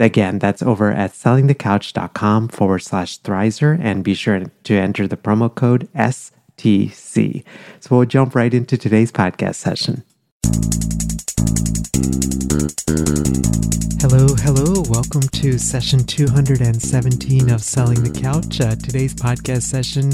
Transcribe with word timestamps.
Again, 0.00 0.38
that's 0.38 0.62
over 0.62 0.90
at 0.90 1.12
sellingthecouch.com 1.12 2.48
forward 2.48 2.78
slash 2.78 3.20
Thrizer 3.20 3.78
and 3.78 4.02
be 4.02 4.14
sure 4.14 4.42
to 4.64 4.74
enter 4.74 5.06
the 5.06 5.18
promo 5.18 5.54
code 5.54 5.90
STC. 5.94 7.44
So 7.80 7.96
we'll 7.96 8.06
jump 8.06 8.34
right 8.34 8.54
into 8.54 8.78
today's 8.78 9.12
podcast 9.12 9.56
session. 9.56 10.02
Hello, 14.00 14.28
hello. 14.36 14.82
Welcome 14.88 15.20
to 15.20 15.58
session 15.58 16.04
217 16.04 17.50
of 17.50 17.62
Selling 17.62 18.02
the 18.02 18.18
Couch. 18.18 18.58
Uh, 18.58 18.76
today's 18.76 19.12
podcast 19.12 19.64
session 19.64 20.12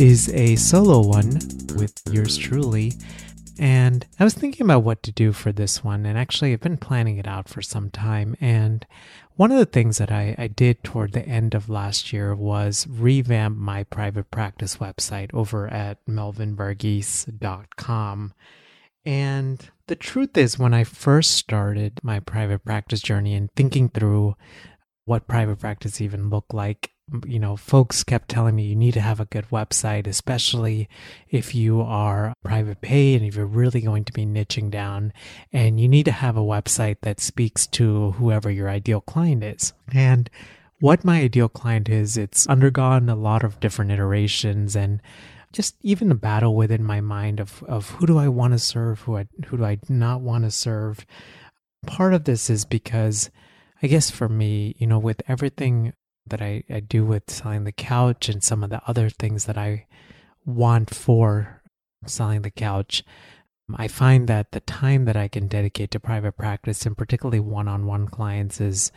is 0.00 0.28
a 0.30 0.56
solo 0.56 1.06
one 1.06 1.38
with 1.76 2.02
yours 2.10 2.36
truly. 2.36 2.94
And 3.60 4.06
I 4.20 4.24
was 4.24 4.34
thinking 4.34 4.64
about 4.64 4.84
what 4.84 5.02
to 5.02 5.12
do 5.12 5.32
for 5.32 5.50
this 5.50 5.82
one, 5.82 6.06
and 6.06 6.16
actually, 6.16 6.52
I've 6.52 6.60
been 6.60 6.76
planning 6.76 7.18
it 7.18 7.26
out 7.26 7.48
for 7.48 7.60
some 7.60 7.90
time. 7.90 8.36
And 8.40 8.86
one 9.38 9.50
of 9.52 9.58
the 9.58 9.66
things 9.66 9.98
that 9.98 10.10
I, 10.10 10.34
I 10.36 10.48
did 10.48 10.82
toward 10.82 11.12
the 11.12 11.24
end 11.24 11.54
of 11.54 11.68
last 11.68 12.12
year 12.12 12.34
was 12.34 12.88
revamp 12.88 13.56
my 13.56 13.84
private 13.84 14.32
practice 14.32 14.78
website 14.78 15.32
over 15.32 15.68
at 15.68 16.04
melvinvarghese.com. 16.06 18.34
And 19.04 19.70
the 19.86 19.94
truth 19.94 20.36
is, 20.36 20.58
when 20.58 20.74
I 20.74 20.82
first 20.82 21.34
started 21.34 22.00
my 22.02 22.18
private 22.18 22.64
practice 22.64 23.00
journey 23.00 23.36
and 23.36 23.48
thinking 23.54 23.90
through 23.90 24.34
what 25.04 25.28
private 25.28 25.60
practice 25.60 26.00
even 26.00 26.30
looked 26.30 26.52
like, 26.52 26.90
you 27.26 27.38
know, 27.38 27.56
folks 27.56 28.04
kept 28.04 28.28
telling 28.28 28.56
me 28.56 28.64
you 28.64 28.76
need 28.76 28.94
to 28.94 29.00
have 29.00 29.20
a 29.20 29.26
good 29.26 29.48
website, 29.50 30.06
especially 30.06 30.88
if 31.30 31.54
you 31.54 31.80
are 31.80 32.34
private 32.44 32.80
pay 32.80 33.14
and 33.14 33.24
if 33.24 33.36
you're 33.36 33.46
really 33.46 33.80
going 33.80 34.04
to 34.04 34.12
be 34.12 34.26
niching 34.26 34.70
down. 34.70 35.12
And 35.52 35.80
you 35.80 35.88
need 35.88 36.04
to 36.04 36.12
have 36.12 36.36
a 36.36 36.40
website 36.40 36.96
that 37.02 37.20
speaks 37.20 37.66
to 37.68 38.12
whoever 38.12 38.50
your 38.50 38.68
ideal 38.68 39.00
client 39.00 39.42
is. 39.42 39.72
And 39.92 40.28
what 40.80 41.04
my 41.04 41.20
ideal 41.20 41.48
client 41.48 41.88
is, 41.88 42.16
it's 42.16 42.46
undergone 42.46 43.08
a 43.08 43.16
lot 43.16 43.42
of 43.42 43.60
different 43.60 43.90
iterations 43.90 44.76
and 44.76 45.00
just 45.52 45.76
even 45.82 46.10
a 46.10 46.14
battle 46.14 46.54
within 46.54 46.84
my 46.84 47.00
mind 47.00 47.40
of, 47.40 47.62
of 47.64 47.90
who 47.90 48.06
do 48.06 48.18
I 48.18 48.28
want 48.28 48.52
to 48.52 48.58
serve, 48.58 49.00
who 49.00 49.16
I, 49.16 49.26
who 49.46 49.56
do 49.56 49.64
I 49.64 49.78
not 49.88 50.20
want 50.20 50.44
to 50.44 50.50
serve. 50.50 51.06
Part 51.86 52.12
of 52.12 52.24
this 52.24 52.50
is 52.50 52.64
because 52.64 53.30
I 53.82 53.86
guess 53.86 54.10
for 54.10 54.28
me, 54.28 54.74
you 54.78 54.86
know, 54.86 54.98
with 54.98 55.22
everything 55.28 55.94
that 56.30 56.42
I, 56.42 56.64
I 56.70 56.80
do 56.80 57.04
with 57.04 57.30
selling 57.30 57.64
the 57.64 57.72
couch 57.72 58.28
and 58.28 58.42
some 58.42 58.64
of 58.64 58.70
the 58.70 58.80
other 58.86 59.08
things 59.10 59.46
that 59.46 59.58
I 59.58 59.86
want 60.44 60.94
for 60.94 61.62
selling 62.06 62.42
the 62.42 62.50
couch, 62.50 63.04
I 63.76 63.88
find 63.88 64.28
that 64.28 64.52
the 64.52 64.60
time 64.60 65.04
that 65.04 65.16
I 65.16 65.28
can 65.28 65.46
dedicate 65.48 65.90
to 65.90 66.00
private 66.00 66.36
practice 66.38 66.86
and 66.86 66.96
particularly 66.96 67.40
one-on-one 67.40 68.08
clients 68.08 68.60
is 68.60 68.92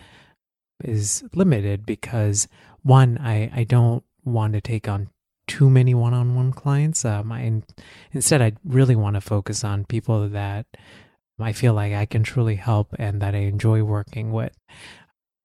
is 0.83 1.23
limited 1.35 1.85
because 1.85 2.47
one, 2.81 3.17
I, 3.19 3.51
I 3.53 3.63
don't 3.65 4.03
want 4.23 4.53
to 4.53 4.61
take 4.61 4.87
on 4.87 5.09
too 5.47 5.69
many 5.69 5.93
one-on-one 5.93 6.53
clients. 6.53 7.05
Um, 7.05 7.31
I, 7.31 7.61
instead, 8.13 8.41
I 8.41 8.53
really 8.65 8.95
want 8.95 9.15
to 9.15 9.21
focus 9.21 9.63
on 9.63 9.85
people 9.85 10.27
that 10.29 10.65
I 11.39 11.53
feel 11.53 11.73
like 11.73 11.93
I 11.93 12.05
can 12.05 12.23
truly 12.23 12.55
help 12.55 12.95
and 12.97 13.21
that 13.21 13.35
I 13.35 13.39
enjoy 13.39 13.83
working 13.83 14.31
with. 14.31 14.57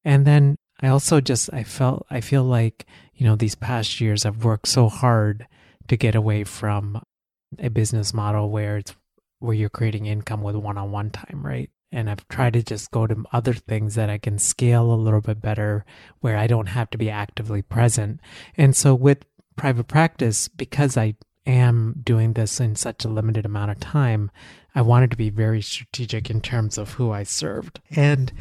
And 0.04 0.26
then 0.26 0.56
I 0.80 0.88
also 0.88 1.20
just 1.20 1.52
I 1.52 1.62
felt 1.64 2.06
I 2.10 2.20
feel 2.20 2.44
like, 2.44 2.86
you 3.14 3.26
know, 3.26 3.36
these 3.36 3.54
past 3.54 4.00
years 4.00 4.26
I've 4.26 4.44
worked 4.44 4.68
so 4.68 4.88
hard 4.88 5.46
to 5.88 5.96
get 5.96 6.14
away 6.14 6.44
from 6.44 7.02
a 7.58 7.70
business 7.70 8.12
model 8.12 8.50
where 8.50 8.78
it's 8.78 8.94
where 9.38 9.54
you're 9.54 9.68
creating 9.68 10.06
income 10.06 10.42
with 10.42 10.56
one-on-one 10.56 11.10
time, 11.10 11.42
right? 11.44 11.70
And 11.92 12.10
I've 12.10 12.26
tried 12.28 12.54
to 12.54 12.62
just 12.62 12.90
go 12.90 13.06
to 13.06 13.24
other 13.32 13.52
things 13.52 13.94
that 13.94 14.10
I 14.10 14.18
can 14.18 14.38
scale 14.38 14.92
a 14.92 14.96
little 14.96 15.20
bit 15.20 15.40
better 15.40 15.84
where 16.20 16.36
I 16.36 16.46
don't 16.46 16.66
have 16.66 16.90
to 16.90 16.98
be 16.98 17.10
actively 17.10 17.62
present. 17.62 18.20
And 18.56 18.74
so 18.74 18.94
with 18.94 19.24
private 19.56 19.88
practice, 19.88 20.48
because 20.48 20.96
I 20.96 21.14
am 21.46 22.00
doing 22.02 22.32
this 22.32 22.60
in 22.60 22.74
such 22.74 23.04
a 23.04 23.08
limited 23.08 23.46
amount 23.46 23.70
of 23.70 23.80
time, 23.80 24.30
I 24.74 24.82
wanted 24.82 25.10
to 25.12 25.16
be 25.16 25.30
very 25.30 25.62
strategic 25.62 26.28
in 26.28 26.40
terms 26.40 26.76
of 26.76 26.94
who 26.94 27.12
I 27.12 27.22
served. 27.22 27.80
And 27.90 28.32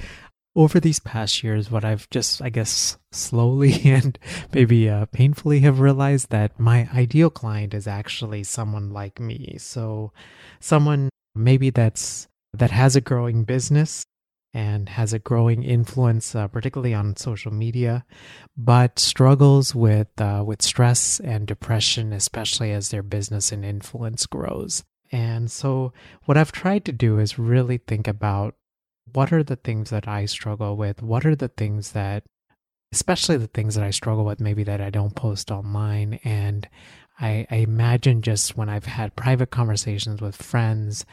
over 0.55 0.79
these 0.79 0.99
past 0.99 1.43
years, 1.43 1.69
what 1.69 1.83
I've 1.83 2.09
just, 2.09 2.41
I 2.41 2.49
guess, 2.49 2.97
slowly 3.11 3.81
and 3.85 4.17
maybe 4.53 4.89
uh, 4.89 5.05
painfully 5.05 5.59
have 5.61 5.79
realized 5.79 6.29
that 6.29 6.59
my 6.59 6.89
ideal 6.93 7.29
client 7.29 7.73
is 7.73 7.87
actually 7.87 8.43
someone 8.43 8.91
like 8.91 9.19
me. 9.19 9.57
So, 9.59 10.11
someone 10.59 11.09
maybe 11.35 11.69
that's 11.69 12.27
that 12.53 12.71
has 12.71 12.95
a 12.95 13.01
growing 13.01 13.43
business 13.43 14.05
and 14.53 14.87
has 14.87 15.11
a 15.11 15.19
growing 15.19 15.63
influence, 15.63 16.33
uh, 16.33 16.47
particularly 16.47 16.93
on 16.93 17.17
social 17.17 17.51
media, 17.51 18.05
but 18.55 18.97
struggles 18.97 19.75
with 19.75 20.07
uh, 20.19 20.41
with 20.45 20.61
stress 20.61 21.19
and 21.19 21.45
depression, 21.45 22.13
especially 22.13 22.71
as 22.71 22.89
their 22.89 23.03
business 23.03 23.51
and 23.51 23.65
influence 23.65 24.25
grows. 24.25 24.83
And 25.11 25.51
so, 25.51 25.91
what 26.23 26.37
I've 26.37 26.53
tried 26.53 26.85
to 26.85 26.93
do 26.93 27.19
is 27.19 27.37
really 27.37 27.77
think 27.77 28.07
about 28.07 28.55
what 29.13 29.31
are 29.31 29.43
the 29.43 29.55
things 29.55 29.89
that 29.89 30.07
I 30.07 30.25
struggle 30.25 30.75
with? 30.75 31.01
What 31.01 31.25
are 31.25 31.35
the 31.35 31.47
things 31.47 31.91
that, 31.91 32.23
especially 32.91 33.37
the 33.37 33.47
things 33.47 33.75
that 33.75 33.83
I 33.83 33.91
struggle 33.91 34.25
with, 34.25 34.39
maybe 34.39 34.63
that 34.63 34.81
I 34.81 34.89
don't 34.89 35.15
post 35.15 35.51
online? 35.51 36.19
And 36.23 36.67
I, 37.19 37.47
I 37.49 37.57
imagine 37.57 38.21
just 38.21 38.57
when 38.57 38.69
I've 38.69 38.85
had 38.85 39.15
private 39.15 39.51
conversations 39.51 40.21
with 40.21 40.35
friends 40.35 41.05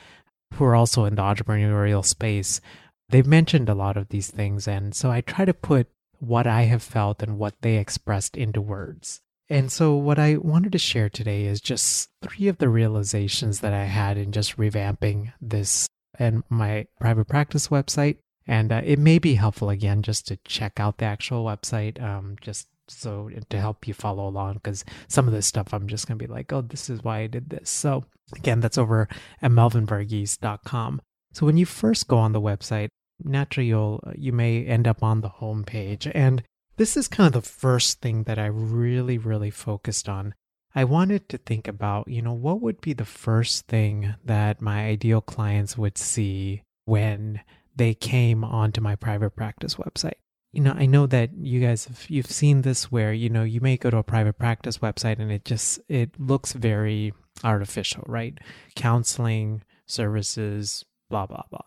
who 0.54 0.64
are 0.64 0.74
also 0.74 1.04
in 1.04 1.14
the 1.14 1.22
entrepreneurial 1.22 2.04
space, 2.04 2.60
they've 3.08 3.26
mentioned 3.26 3.68
a 3.68 3.74
lot 3.74 3.96
of 3.96 4.08
these 4.08 4.30
things. 4.30 4.66
And 4.66 4.94
so 4.94 5.10
I 5.10 5.20
try 5.20 5.44
to 5.44 5.54
put 5.54 5.88
what 6.18 6.46
I 6.46 6.62
have 6.62 6.82
felt 6.82 7.22
and 7.22 7.38
what 7.38 7.54
they 7.62 7.76
expressed 7.76 8.36
into 8.36 8.60
words. 8.60 9.20
And 9.48 9.70
so, 9.70 9.94
what 9.94 10.18
I 10.18 10.36
wanted 10.36 10.72
to 10.72 10.78
share 10.78 11.10
today 11.10 11.44
is 11.44 11.60
just 11.60 12.08
three 12.22 12.48
of 12.48 12.58
the 12.58 12.68
realizations 12.68 13.60
that 13.60 13.74
I 13.74 13.84
had 13.84 14.16
in 14.16 14.32
just 14.32 14.56
revamping 14.56 15.32
this 15.42 15.88
and 16.18 16.42
my 16.48 16.86
private 17.00 17.26
practice 17.26 17.68
website. 17.68 18.18
And 18.46 18.72
uh, 18.72 18.82
it 18.84 18.98
may 18.98 19.18
be 19.18 19.34
helpful 19.34 19.70
again 19.70 20.02
just 20.02 20.26
to 20.28 20.36
check 20.44 20.80
out 20.80 20.98
the 20.98 21.04
actual 21.04 21.44
website, 21.44 22.02
um, 22.02 22.36
just 22.40 22.66
so 22.88 23.30
to 23.48 23.60
help 23.60 23.86
you 23.86 23.94
follow 23.94 24.26
along, 24.26 24.54
because 24.54 24.84
some 25.08 25.28
of 25.28 25.32
this 25.32 25.46
stuff 25.46 25.72
I'm 25.72 25.86
just 25.86 26.08
going 26.08 26.18
to 26.18 26.26
be 26.26 26.32
like, 26.32 26.52
oh, 26.52 26.62
this 26.62 26.90
is 26.90 27.04
why 27.04 27.20
I 27.20 27.26
did 27.28 27.50
this. 27.50 27.70
So 27.70 28.04
again, 28.34 28.60
that's 28.60 28.78
over 28.78 29.08
at 29.40 29.50
melvinvarghese.com. 29.50 31.00
So 31.32 31.46
when 31.46 31.56
you 31.56 31.66
first 31.66 32.08
go 32.08 32.18
on 32.18 32.32
the 32.32 32.40
website, 32.40 32.88
naturally 33.24 33.68
you'll 33.68 34.02
you 34.16 34.32
may 34.32 34.64
end 34.64 34.88
up 34.88 35.02
on 35.02 35.20
the 35.20 35.28
home 35.28 35.64
page, 35.64 36.08
and 36.12 36.42
this 36.76 36.96
is 36.96 37.08
kind 37.08 37.28
of 37.28 37.32
the 37.32 37.48
first 37.48 38.00
thing 38.00 38.24
that 38.24 38.38
I 38.38 38.46
really, 38.46 39.18
really 39.18 39.50
focused 39.50 40.08
on 40.08 40.34
I 40.74 40.84
wanted 40.84 41.28
to 41.28 41.38
think 41.38 41.68
about, 41.68 42.08
you 42.08 42.22
know, 42.22 42.32
what 42.32 42.60
would 42.60 42.80
be 42.80 42.92
the 42.92 43.04
first 43.04 43.66
thing 43.66 44.14
that 44.24 44.60
my 44.60 44.86
ideal 44.86 45.20
clients 45.20 45.76
would 45.76 45.98
see 45.98 46.62
when 46.84 47.40
they 47.76 47.94
came 47.94 48.44
onto 48.44 48.80
my 48.80 48.96
private 48.96 49.36
practice 49.36 49.76
website. 49.76 50.14
You 50.52 50.62
know, 50.62 50.74
I 50.76 50.86
know 50.86 51.06
that 51.06 51.30
you 51.34 51.60
guys 51.60 51.86
have 51.86 52.04
you've 52.08 52.30
seen 52.30 52.62
this 52.62 52.92
where, 52.92 53.12
you 53.12 53.30
know, 53.30 53.42
you 53.42 53.60
may 53.60 53.76
go 53.76 53.90
to 53.90 53.98
a 53.98 54.02
private 54.02 54.38
practice 54.38 54.78
website 54.78 55.18
and 55.18 55.32
it 55.32 55.44
just 55.44 55.80
it 55.88 56.10
looks 56.18 56.52
very 56.52 57.14
artificial, 57.42 58.04
right? 58.06 58.38
Counseling, 58.76 59.62
services, 59.86 60.84
blah 61.08 61.26
blah 61.26 61.44
blah. 61.50 61.60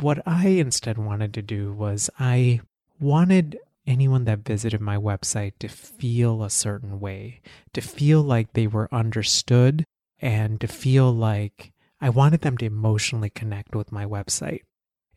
What 0.00 0.22
I 0.26 0.48
instead 0.48 0.98
wanted 0.98 1.34
to 1.34 1.42
do 1.42 1.72
was 1.72 2.10
I 2.18 2.60
wanted 2.98 3.58
anyone 3.86 4.24
that 4.24 4.40
visited 4.40 4.80
my 4.80 4.96
website 4.96 5.52
to 5.60 5.68
feel 5.68 6.42
a 6.42 6.50
certain 6.50 7.00
way, 7.00 7.40
to 7.72 7.80
feel 7.80 8.22
like 8.22 8.52
they 8.52 8.66
were 8.66 8.88
understood, 8.92 9.84
and 10.20 10.60
to 10.60 10.68
feel 10.68 11.12
like 11.12 11.72
I 12.00 12.08
wanted 12.10 12.42
them 12.42 12.56
to 12.58 12.66
emotionally 12.66 13.30
connect 13.30 13.74
with 13.74 13.92
my 13.92 14.06
website. 14.06 14.60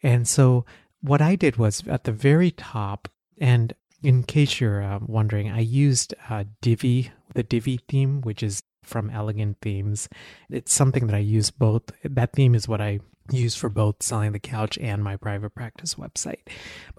And 0.02 0.28
so 0.28 0.66
what 1.02 1.22
I 1.22 1.36
did 1.36 1.58
was 1.58 1.84
at 1.88 2.04
the 2.04 2.12
very 2.12 2.52
top, 2.52 3.08
and 3.40 3.74
in 4.02 4.24
case 4.24 4.60
you're 4.60 4.84
uh, 4.84 5.00
wondering, 5.06 5.50
I 5.50 5.60
used 5.60 6.14
uh, 6.30 6.46
Divi, 6.62 7.12
the 7.34 7.44
Divi 7.44 7.80
theme, 7.88 8.22
which 8.22 8.44
is 8.44 8.62
from 8.84 9.10
Elegant 9.10 9.58
Themes. 9.62 10.08
It's 10.50 10.74
something 10.74 11.08
that 11.08 11.16
I 11.16 11.20
use 11.20 11.50
both. 11.50 11.84
That 12.04 12.34
theme 12.34 12.54
is 12.54 12.68
what 12.68 12.82
I 12.82 13.00
use 13.32 13.56
for 13.56 13.70
both 13.70 14.04
selling 14.04 14.32
the 14.32 14.40
couch 14.40 14.78
and 14.78 15.04
my 15.04 15.16
private 15.16 15.56
practice 15.56 15.96
website. 15.96 16.48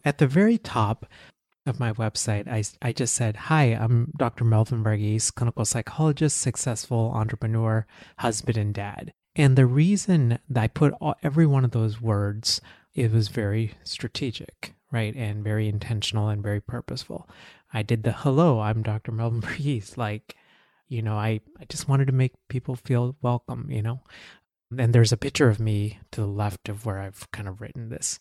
At 0.04 0.18
the 0.18 0.26
very 0.26 0.58
top, 0.58 1.06
of 1.66 1.80
my 1.80 1.92
website, 1.92 2.48
I, 2.48 2.62
I 2.86 2.92
just 2.92 3.14
said, 3.14 3.36
Hi, 3.36 3.64
I'm 3.64 4.12
Dr. 4.16 4.44
Melvin 4.44 4.82
Varghese, 4.82 5.34
clinical 5.34 5.64
psychologist, 5.64 6.38
successful 6.38 7.12
entrepreneur, 7.14 7.86
husband, 8.18 8.56
and 8.56 8.72
dad. 8.72 9.12
And 9.34 9.56
the 9.56 9.66
reason 9.66 10.38
that 10.48 10.62
I 10.62 10.68
put 10.68 10.94
all, 11.00 11.14
every 11.22 11.46
one 11.46 11.64
of 11.64 11.72
those 11.72 12.00
words, 12.00 12.60
it 12.94 13.12
was 13.12 13.28
very 13.28 13.74
strategic, 13.84 14.74
right? 14.90 15.14
And 15.14 15.44
very 15.44 15.68
intentional 15.68 16.28
and 16.28 16.42
very 16.42 16.60
purposeful. 16.60 17.28
I 17.72 17.82
did 17.82 18.02
the 18.02 18.12
hello, 18.12 18.60
I'm 18.60 18.82
Dr. 18.82 19.12
Melvin 19.12 19.40
Varghese. 19.42 19.96
Like, 19.96 20.36
you 20.88 21.02
know, 21.02 21.16
I, 21.16 21.40
I 21.60 21.64
just 21.68 21.88
wanted 21.88 22.06
to 22.06 22.12
make 22.12 22.32
people 22.48 22.76
feel 22.76 23.16
welcome, 23.20 23.70
you 23.70 23.82
know? 23.82 24.00
And 24.76 24.92
there's 24.92 25.12
a 25.12 25.16
picture 25.16 25.48
of 25.48 25.60
me 25.60 25.98
to 26.12 26.20
the 26.20 26.26
left 26.26 26.68
of 26.68 26.86
where 26.86 26.98
I've 26.98 27.30
kind 27.30 27.48
of 27.48 27.60
written 27.60 27.88
this. 27.88 28.18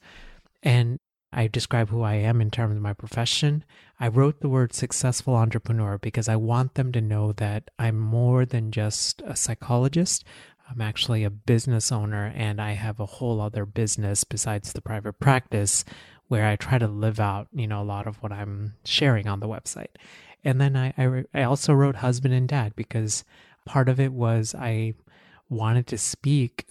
And 0.62 1.00
I 1.36 1.48
describe 1.48 1.90
who 1.90 2.02
I 2.02 2.16
am 2.16 2.40
in 2.40 2.50
terms 2.50 2.78
of 2.78 2.82
my 2.82 2.94
profession. 2.94 3.66
I 4.00 4.08
wrote 4.08 4.40
the 4.40 4.48
word 4.48 4.74
successful 4.74 5.36
entrepreneur 5.36 5.98
because 5.98 6.30
I 6.30 6.38
want 6.38 6.76
them 6.76 6.94
to 6.94 7.02
know 7.02 7.34
that 7.34 7.70
I'm 7.78 8.00
more 8.00 8.46
than 8.46 8.72
just 8.72 9.22
a 9.26 9.36
psychologist. 9.36 10.24
I'm 10.70 10.80
actually 10.80 11.26
a 11.26 11.30
business 11.30 11.92
owner 11.92 12.32
and 12.34 12.62
I 12.62 12.72
have 12.72 13.02
a 13.02 13.06
whole 13.06 13.42
other 13.42 13.66
business 13.66 14.24
besides 14.24 14.72
the 14.72 14.82
private 14.82 15.20
practice 15.20 15.84
where 16.30 16.48
I 16.48 16.56
try 16.56 16.78
to 16.78 16.88
live 16.88 17.20
out, 17.20 17.50
you 17.54 17.68
know, 17.68 17.82
a 17.82 17.84
lot 17.84 18.08
of 18.08 18.16
what 18.24 18.32
I'm 18.32 18.76
sharing 18.86 19.28
on 19.28 19.42
the 19.42 19.48
website. 19.48 19.94
And 20.46 20.62
then 20.62 20.78
I, 20.78 20.94
I, 20.98 21.26
I 21.34 21.44
also 21.44 21.74
wrote 21.74 21.98
husband 21.98 22.34
and 22.34 22.48
dad 22.48 22.78
because 22.78 23.26
part 23.66 23.90
of 23.90 24.00
it 24.00 24.14
was 24.14 24.56
I 24.56 24.94
wanted 25.50 25.86
to 25.88 25.98
speak 25.98 26.66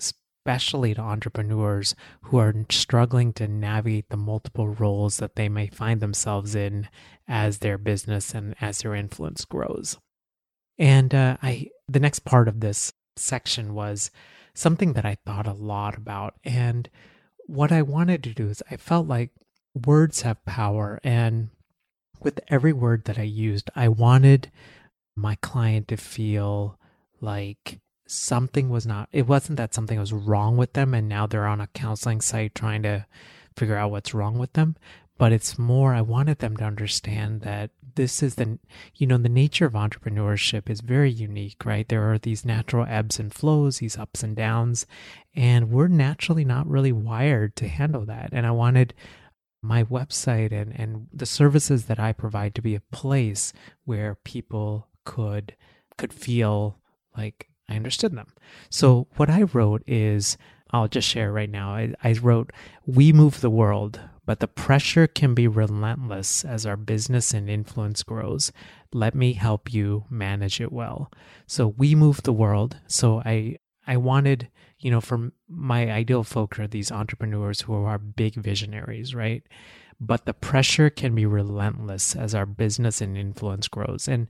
especially 0.44 0.92
to 0.92 1.00
entrepreneurs 1.00 1.94
who 2.24 2.36
are 2.36 2.54
struggling 2.70 3.32
to 3.32 3.48
navigate 3.48 4.10
the 4.10 4.16
multiple 4.16 4.68
roles 4.68 5.16
that 5.16 5.36
they 5.36 5.48
may 5.48 5.66
find 5.66 6.00
themselves 6.02 6.54
in 6.54 6.86
as 7.26 7.58
their 7.58 7.78
business 7.78 8.34
and 8.34 8.54
as 8.60 8.80
their 8.80 8.94
influence 8.94 9.46
grows. 9.46 9.96
And 10.78 11.14
uh, 11.14 11.38
I, 11.42 11.70
the 11.88 12.00
next 12.00 12.26
part 12.26 12.46
of 12.46 12.60
this 12.60 12.92
section 13.16 13.72
was 13.72 14.10
something 14.54 14.92
that 14.92 15.06
I 15.06 15.16
thought 15.24 15.46
a 15.46 15.54
lot 15.54 15.96
about. 15.96 16.34
And 16.44 16.90
what 17.46 17.72
I 17.72 17.80
wanted 17.80 18.22
to 18.24 18.34
do 18.34 18.50
is 18.50 18.62
I 18.70 18.76
felt 18.76 19.08
like 19.08 19.30
words 19.86 20.22
have 20.22 20.44
power. 20.44 21.00
And 21.02 21.48
with 22.20 22.38
every 22.48 22.74
word 22.74 23.06
that 23.06 23.18
I 23.18 23.22
used, 23.22 23.70
I 23.74 23.88
wanted 23.88 24.50
my 25.16 25.36
client 25.36 25.88
to 25.88 25.96
feel 25.96 26.78
like 27.22 27.80
something 28.06 28.68
was 28.68 28.86
not 28.86 29.08
it 29.12 29.26
wasn't 29.26 29.56
that 29.56 29.74
something 29.74 29.98
was 29.98 30.12
wrong 30.12 30.56
with 30.56 30.72
them 30.74 30.94
and 30.94 31.08
now 31.08 31.26
they're 31.26 31.46
on 31.46 31.60
a 31.60 31.66
counseling 31.68 32.20
site 32.20 32.54
trying 32.54 32.82
to 32.82 33.06
figure 33.56 33.76
out 33.76 33.90
what's 33.90 34.14
wrong 34.14 34.38
with 34.38 34.52
them 34.52 34.76
but 35.16 35.32
it's 35.32 35.58
more 35.58 35.94
i 35.94 36.00
wanted 36.00 36.38
them 36.38 36.56
to 36.56 36.64
understand 36.64 37.40
that 37.40 37.70
this 37.94 38.22
is 38.22 38.34
the 38.34 38.58
you 38.96 39.06
know 39.06 39.18
the 39.18 39.28
nature 39.28 39.66
of 39.66 39.74
entrepreneurship 39.74 40.68
is 40.68 40.80
very 40.80 41.10
unique 41.10 41.64
right? 41.64 41.88
There 41.88 42.12
are 42.12 42.18
these 42.18 42.44
natural 42.44 42.86
ebbs 42.88 43.18
and 43.18 43.32
flows 43.32 43.78
these 43.78 43.98
ups 43.98 44.22
and 44.22 44.36
downs 44.36 44.86
and 45.34 45.70
we're 45.70 45.88
naturally 45.88 46.44
not 46.44 46.68
really 46.68 46.92
wired 46.92 47.56
to 47.56 47.68
handle 47.68 48.04
that. 48.06 48.30
And 48.32 48.46
i 48.46 48.50
wanted 48.50 48.94
my 49.62 49.84
website 49.84 50.52
and 50.52 50.78
and 50.78 51.06
the 51.12 51.26
services 51.26 51.86
that 51.86 51.98
i 51.98 52.12
provide 52.12 52.54
to 52.54 52.62
be 52.62 52.74
a 52.74 52.80
place 52.80 53.52
where 53.84 54.16
people 54.24 54.88
could 55.04 55.54
could 55.96 56.12
feel 56.12 56.78
like 57.16 57.48
I 57.68 57.76
understood 57.76 58.16
them. 58.16 58.32
So 58.70 59.06
what 59.16 59.30
I 59.30 59.42
wrote 59.42 59.82
is, 59.86 60.36
I'll 60.70 60.88
just 60.88 61.08
share 61.08 61.32
right 61.32 61.50
now. 61.50 61.74
I, 61.74 61.94
I 62.02 62.12
wrote, 62.14 62.52
We 62.84 63.12
move 63.12 63.40
the 63.40 63.50
world, 63.50 64.00
but 64.26 64.40
the 64.40 64.48
pressure 64.48 65.06
can 65.06 65.34
be 65.34 65.46
relentless 65.46 66.44
as 66.44 66.66
our 66.66 66.76
business 66.76 67.32
and 67.32 67.48
influence 67.48 68.02
grows. 68.02 68.52
Let 68.92 69.14
me 69.14 69.34
help 69.34 69.72
you 69.72 70.04
manage 70.10 70.60
it 70.60 70.72
well. 70.72 71.10
So 71.46 71.68
we 71.68 71.94
move 71.94 72.22
the 72.22 72.32
world. 72.32 72.78
So 72.86 73.22
I 73.24 73.58
I 73.86 73.98
wanted, 73.98 74.48
you 74.78 74.90
know, 74.90 75.00
for 75.00 75.30
my 75.48 75.90
ideal 75.90 76.24
folk 76.24 76.58
are 76.58 76.66
these 76.66 76.90
entrepreneurs 76.90 77.62
who 77.62 77.74
are 77.74 77.98
big 77.98 78.34
visionaries, 78.34 79.14
right? 79.14 79.42
But 80.00 80.24
the 80.24 80.34
pressure 80.34 80.90
can 80.90 81.14
be 81.14 81.26
relentless 81.26 82.16
as 82.16 82.34
our 82.34 82.46
business 82.46 83.00
and 83.00 83.16
influence 83.16 83.68
grows. 83.68 84.08
And 84.08 84.26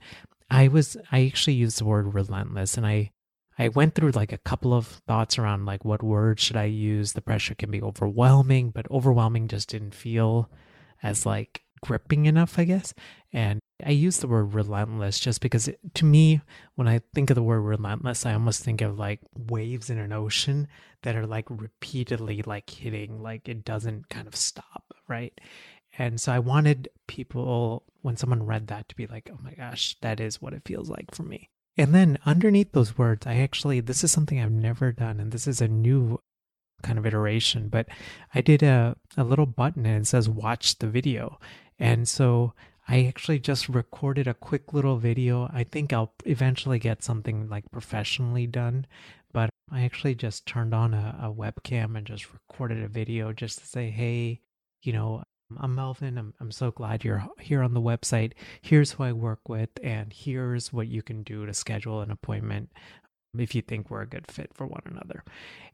I 0.49 0.67
was 0.67 0.97
I 1.11 1.25
actually 1.25 1.53
used 1.55 1.79
the 1.79 1.85
word 1.85 2.13
relentless 2.13 2.77
and 2.77 2.85
I 2.85 3.11
I 3.57 3.69
went 3.69 3.95
through 3.95 4.11
like 4.11 4.33
a 4.33 4.37
couple 4.39 4.73
of 4.73 4.87
thoughts 5.07 5.37
around 5.37 5.65
like 5.65 5.85
what 5.85 6.03
words 6.03 6.43
should 6.43 6.57
I 6.57 6.65
use. 6.65 7.13
The 7.13 7.21
pressure 7.21 7.55
can 7.55 7.71
be 7.71 7.81
overwhelming, 7.81 8.71
but 8.71 8.89
overwhelming 8.91 9.47
just 9.47 9.69
didn't 9.69 9.95
feel 9.95 10.49
as 11.01 11.25
like 11.25 11.63
gripping 11.81 12.25
enough, 12.25 12.57
I 12.59 12.65
guess. 12.65 12.93
And 13.31 13.59
I 13.85 13.91
use 13.91 14.17
the 14.17 14.27
word 14.27 14.53
relentless 14.53 15.19
just 15.19 15.41
because 15.41 15.67
it, 15.67 15.79
to 15.95 16.05
me, 16.05 16.41
when 16.75 16.87
I 16.87 17.01
think 17.13 17.29
of 17.29 17.35
the 17.35 17.43
word 17.43 17.61
relentless, 17.61 18.25
I 18.25 18.33
almost 18.33 18.63
think 18.63 18.81
of 18.81 18.97
like 18.97 19.19
waves 19.37 19.89
in 19.89 19.99
an 19.99 20.11
ocean 20.11 20.67
that 21.03 21.15
are 21.15 21.27
like 21.27 21.45
repeatedly 21.49 22.41
like 22.45 22.69
hitting, 22.69 23.21
like 23.21 23.47
it 23.47 23.63
doesn't 23.63 24.09
kind 24.09 24.27
of 24.27 24.35
stop, 24.35 24.83
right? 25.07 25.39
And 25.97 26.19
so 26.19 26.31
I 26.31 26.39
wanted 26.39 26.89
people, 27.07 27.83
when 28.01 28.17
someone 28.17 28.45
read 28.45 28.67
that, 28.67 28.89
to 28.89 28.95
be 28.95 29.07
like, 29.07 29.29
oh 29.31 29.39
my 29.41 29.53
gosh, 29.53 29.95
that 30.01 30.19
is 30.19 30.41
what 30.41 30.53
it 30.53 30.63
feels 30.65 30.89
like 30.89 31.13
for 31.13 31.23
me. 31.23 31.49
And 31.77 31.93
then 31.93 32.17
underneath 32.25 32.71
those 32.71 32.97
words, 32.97 33.27
I 33.27 33.35
actually, 33.35 33.81
this 33.81 34.03
is 34.03 34.11
something 34.11 34.39
I've 34.39 34.51
never 34.51 34.91
done, 34.91 35.19
and 35.19 35.31
this 35.31 35.47
is 35.47 35.61
a 35.61 35.67
new 35.67 36.19
kind 36.81 36.97
of 36.97 37.05
iteration, 37.05 37.67
but 37.69 37.87
I 38.33 38.41
did 38.41 38.63
a, 38.63 38.95
a 39.17 39.23
little 39.23 39.45
button 39.45 39.85
and 39.85 40.03
it 40.03 40.07
says 40.07 40.29
watch 40.29 40.77
the 40.77 40.87
video. 40.87 41.39
And 41.79 42.07
so 42.07 42.53
I 42.87 43.05
actually 43.05 43.39
just 43.39 43.67
recorded 43.67 44.27
a 44.27 44.33
quick 44.33 44.71
little 44.71 44.97
video. 44.97 45.49
I 45.51 45.63
think 45.63 45.91
I'll 45.91 46.13
eventually 46.25 46.79
get 46.79 47.03
something 47.03 47.49
like 47.49 47.69
professionally 47.71 48.45
done, 48.45 48.85
but 49.33 49.49
I 49.71 49.83
actually 49.83 50.15
just 50.15 50.45
turned 50.45 50.73
on 50.73 50.93
a, 50.93 51.17
a 51.23 51.33
webcam 51.33 51.97
and 51.97 52.05
just 52.05 52.31
recorded 52.31 52.83
a 52.83 52.87
video 52.87 53.33
just 53.33 53.59
to 53.59 53.65
say, 53.65 53.89
hey, 53.89 54.41
you 54.83 54.93
know, 54.93 55.23
I'm 55.59 55.75
Melvin. 55.75 56.17
I'm, 56.17 56.33
I'm 56.39 56.51
so 56.51 56.71
glad 56.71 57.03
you're 57.03 57.27
here 57.39 57.61
on 57.61 57.73
the 57.73 57.81
website. 57.81 58.33
Here's 58.61 58.91
who 58.91 59.03
I 59.03 59.11
work 59.11 59.47
with, 59.47 59.69
and 59.83 60.11
here's 60.11 60.73
what 60.73 60.87
you 60.87 61.01
can 61.01 61.23
do 61.23 61.45
to 61.45 61.53
schedule 61.53 62.01
an 62.01 62.09
appointment 62.11 62.69
um, 63.33 63.39
if 63.39 63.53
you 63.53 63.61
think 63.61 63.89
we're 63.89 64.01
a 64.01 64.07
good 64.07 64.25
fit 64.27 64.51
for 64.53 64.65
one 64.65 64.81
another. 64.85 65.23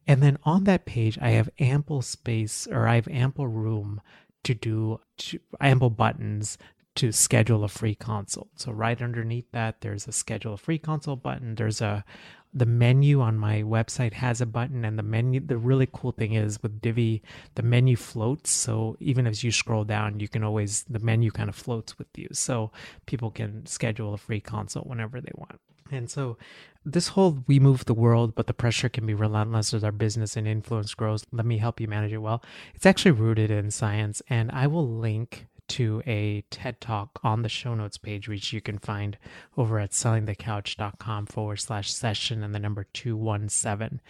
And 0.05 0.21
then 0.21 0.37
on 0.43 0.65
that 0.65 0.85
page, 0.85 1.17
I 1.21 1.29
have 1.31 1.49
ample 1.59 2.01
space 2.01 2.67
or 2.67 2.87
I 2.87 2.95
have 2.95 3.07
ample 3.07 3.47
room 3.47 4.01
to 4.43 4.53
do 4.53 4.99
to, 5.17 5.39
ample 5.61 5.91
buttons 5.91 6.57
to 6.95 7.11
schedule 7.13 7.63
a 7.63 7.69
free 7.69 7.95
consult. 7.95 8.49
So 8.57 8.71
right 8.71 9.01
underneath 9.01 9.49
that, 9.53 9.79
there's 9.81 10.07
a 10.07 10.11
schedule 10.11 10.55
a 10.55 10.57
free 10.57 10.79
consult 10.79 11.23
button. 11.23 11.55
There's 11.55 11.79
a 11.79 12.03
the 12.53 12.65
menu 12.65 13.21
on 13.21 13.37
my 13.37 13.61
website 13.61 14.13
has 14.13 14.41
a 14.41 14.45
button 14.45 14.83
and 14.83 14.99
the 14.99 15.03
menu 15.03 15.39
the 15.39 15.57
really 15.57 15.87
cool 15.91 16.11
thing 16.11 16.33
is 16.33 16.61
with 16.61 16.81
divi 16.81 17.21
the 17.55 17.63
menu 17.63 17.95
floats. 17.95 18.49
So 18.51 18.97
even 18.99 19.25
as 19.25 19.43
you 19.43 19.51
scroll 19.51 19.83
down 19.83 20.19
you 20.19 20.27
can 20.27 20.43
always 20.43 20.83
the 20.89 20.99
menu 20.99 21.31
kind 21.31 21.49
of 21.49 21.55
floats 21.55 21.97
with 21.97 22.07
you. 22.15 22.27
So 22.33 22.71
people 23.05 23.31
can 23.31 23.65
schedule 23.65 24.13
a 24.13 24.17
free 24.17 24.41
consult 24.41 24.87
whenever 24.87 25.21
they 25.21 25.31
want. 25.35 25.59
And 25.91 26.09
so 26.09 26.37
this 26.85 27.09
whole 27.09 27.43
we 27.47 27.59
move 27.59 27.85
the 27.85 27.93
world 27.93 28.35
but 28.35 28.47
the 28.47 28.53
pressure 28.53 28.89
can 28.89 29.05
be 29.05 29.13
relentless 29.13 29.73
as 29.73 29.83
our 29.83 29.91
business 29.91 30.35
and 30.35 30.47
influence 30.47 30.93
grows. 30.93 31.23
Let 31.31 31.45
me 31.45 31.57
help 31.57 31.79
you 31.79 31.87
manage 31.87 32.11
it 32.11 32.17
well. 32.17 32.43
It's 32.75 32.85
actually 32.85 33.11
rooted 33.11 33.51
in 33.51 33.71
science 33.71 34.21
and 34.29 34.51
i 34.51 34.67
will 34.67 34.87
link 34.87 35.47
to 35.71 36.03
a 36.05 36.43
TED 36.49 36.81
Talk 36.81 37.17
on 37.23 37.43
the 37.43 37.49
show 37.49 37.73
notes 37.73 37.97
page, 37.97 38.27
which 38.27 38.51
you 38.51 38.59
can 38.59 38.77
find 38.77 39.17
over 39.55 39.79
at 39.79 39.91
sellingthecouch.com 39.91 41.27
forward 41.27 41.61
slash 41.61 41.93
session 41.93 42.43
and 42.43 42.53
the 42.53 42.59
number 42.59 42.85
217. 42.91 44.01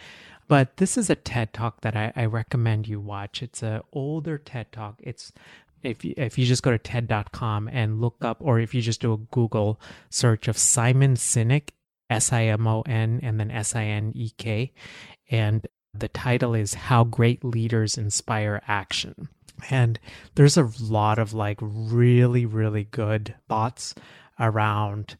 But 0.48 0.78
this 0.78 0.98
is 0.98 1.08
a 1.08 1.14
TED 1.14 1.52
Talk 1.52 1.82
that 1.82 1.96
I, 1.96 2.12
I 2.16 2.24
recommend 2.24 2.88
you 2.88 2.98
watch. 2.98 3.44
It's 3.44 3.62
an 3.62 3.82
older 3.92 4.38
TED 4.38 4.72
Talk. 4.72 4.96
It's 4.98 5.32
if 5.84 6.04
you, 6.04 6.14
if 6.16 6.36
you 6.36 6.46
just 6.46 6.64
go 6.64 6.72
to 6.72 6.78
TED.com 6.78 7.68
and 7.68 8.00
look 8.00 8.16
up, 8.24 8.38
or 8.40 8.58
if 8.58 8.74
you 8.74 8.82
just 8.82 9.00
do 9.00 9.12
a 9.12 9.18
Google 9.18 9.80
search 10.10 10.48
of 10.48 10.58
Simon 10.58 11.14
Sinek, 11.14 11.70
S 12.10 12.32
I 12.32 12.44
M 12.44 12.66
O 12.66 12.82
N, 12.82 13.20
and 13.22 13.38
then 13.38 13.52
S 13.52 13.76
I 13.76 13.84
N 13.84 14.10
E 14.16 14.30
K. 14.36 14.72
And 15.30 15.66
the 15.94 16.08
title 16.08 16.54
is 16.54 16.74
How 16.74 17.04
Great 17.04 17.44
Leaders 17.44 17.96
Inspire 17.96 18.62
Action. 18.66 19.28
And 19.70 19.98
there's 20.34 20.56
a 20.56 20.70
lot 20.80 21.18
of 21.18 21.32
like 21.32 21.58
really, 21.60 22.46
really 22.46 22.84
good 22.84 23.34
thoughts 23.48 23.94
around 24.38 25.16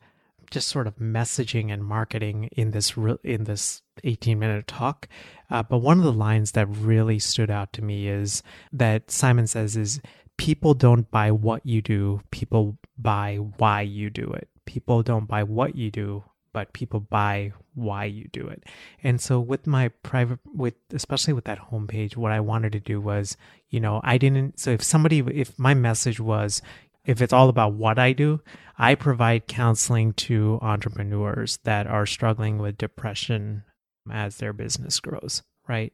just 0.51 0.69
sort 0.69 0.87
of 0.87 0.97
messaging 0.97 1.73
and 1.73 1.83
marketing 1.85 2.51
in 2.53 2.71
this 2.73 2.95
in 3.25 3.45
this 3.45 3.83
18 4.05 4.39
minute 4.39 4.67
talk. 4.67 5.09
Uh, 5.51 5.63
but 5.63 5.79
one 5.79 5.99
of 5.99 6.05
the 6.05 6.13
lines 6.13 6.53
that 6.53 6.67
really 6.67 7.19
stood 7.19 7.51
out 7.51 7.73
to 7.73 7.83
me 7.83 8.07
is 8.09 8.43
that 8.73 9.11
Simon 9.11 9.47
says 9.47 9.77
is 9.77 10.01
people 10.37 10.75
don't 10.75 11.11
buy 11.11 11.31
what 11.31 11.65
you 11.65 11.83
do, 11.83 12.21
people 12.31 12.79
buy 12.99 13.37
why 13.37 13.81
you 13.81 14.11
do 14.11 14.31
it. 14.33 14.49
People 14.65 15.03
don't 15.03 15.27
buy 15.27 15.43
what 15.43 15.75
you 15.75 15.91
do, 15.91 16.23
but 16.53 16.73
people 16.73 17.01
buy 17.01 17.53
why 17.75 18.05
you 18.05 18.29
do 18.33 18.47
it. 18.47 18.65
And 19.03 19.21
so 19.21 19.41
with 19.41 19.67
my 19.67 19.89
private 19.89 20.39
with 20.55 20.75
especially 20.93 21.33
with 21.33 21.45
that 21.45 21.71
homepage 21.71 22.17
what 22.17 22.33
I 22.33 22.41
wanted 22.41 22.73
to 22.73 22.81
do 22.81 23.01
was, 23.01 23.37
you 23.71 23.81
know, 23.81 24.01
I 24.05 24.19
didn't 24.19 24.59
so 24.59 24.71
if 24.71 24.83
somebody 24.83 25.21
if 25.21 25.59
my 25.59 25.75
message 25.75 26.21
was 26.21 26.63
if 27.05 27.21
it's 27.21 27.33
all 27.33 27.49
about 27.49 27.73
what 27.75 27.99
I 27.99 28.13
do, 28.13 28.41
I 28.79 28.95
provide 28.95 29.49
counseling 29.49 30.13
to 30.15 30.59
entrepreneurs 30.63 31.59
that 31.65 31.87
are 31.87 32.07
struggling 32.07 32.59
with 32.59 32.79
depression 32.79 33.65
as 34.11 34.37
their 34.37 34.53
business 34.53 35.01
grows, 35.01 35.43
right? 35.69 35.93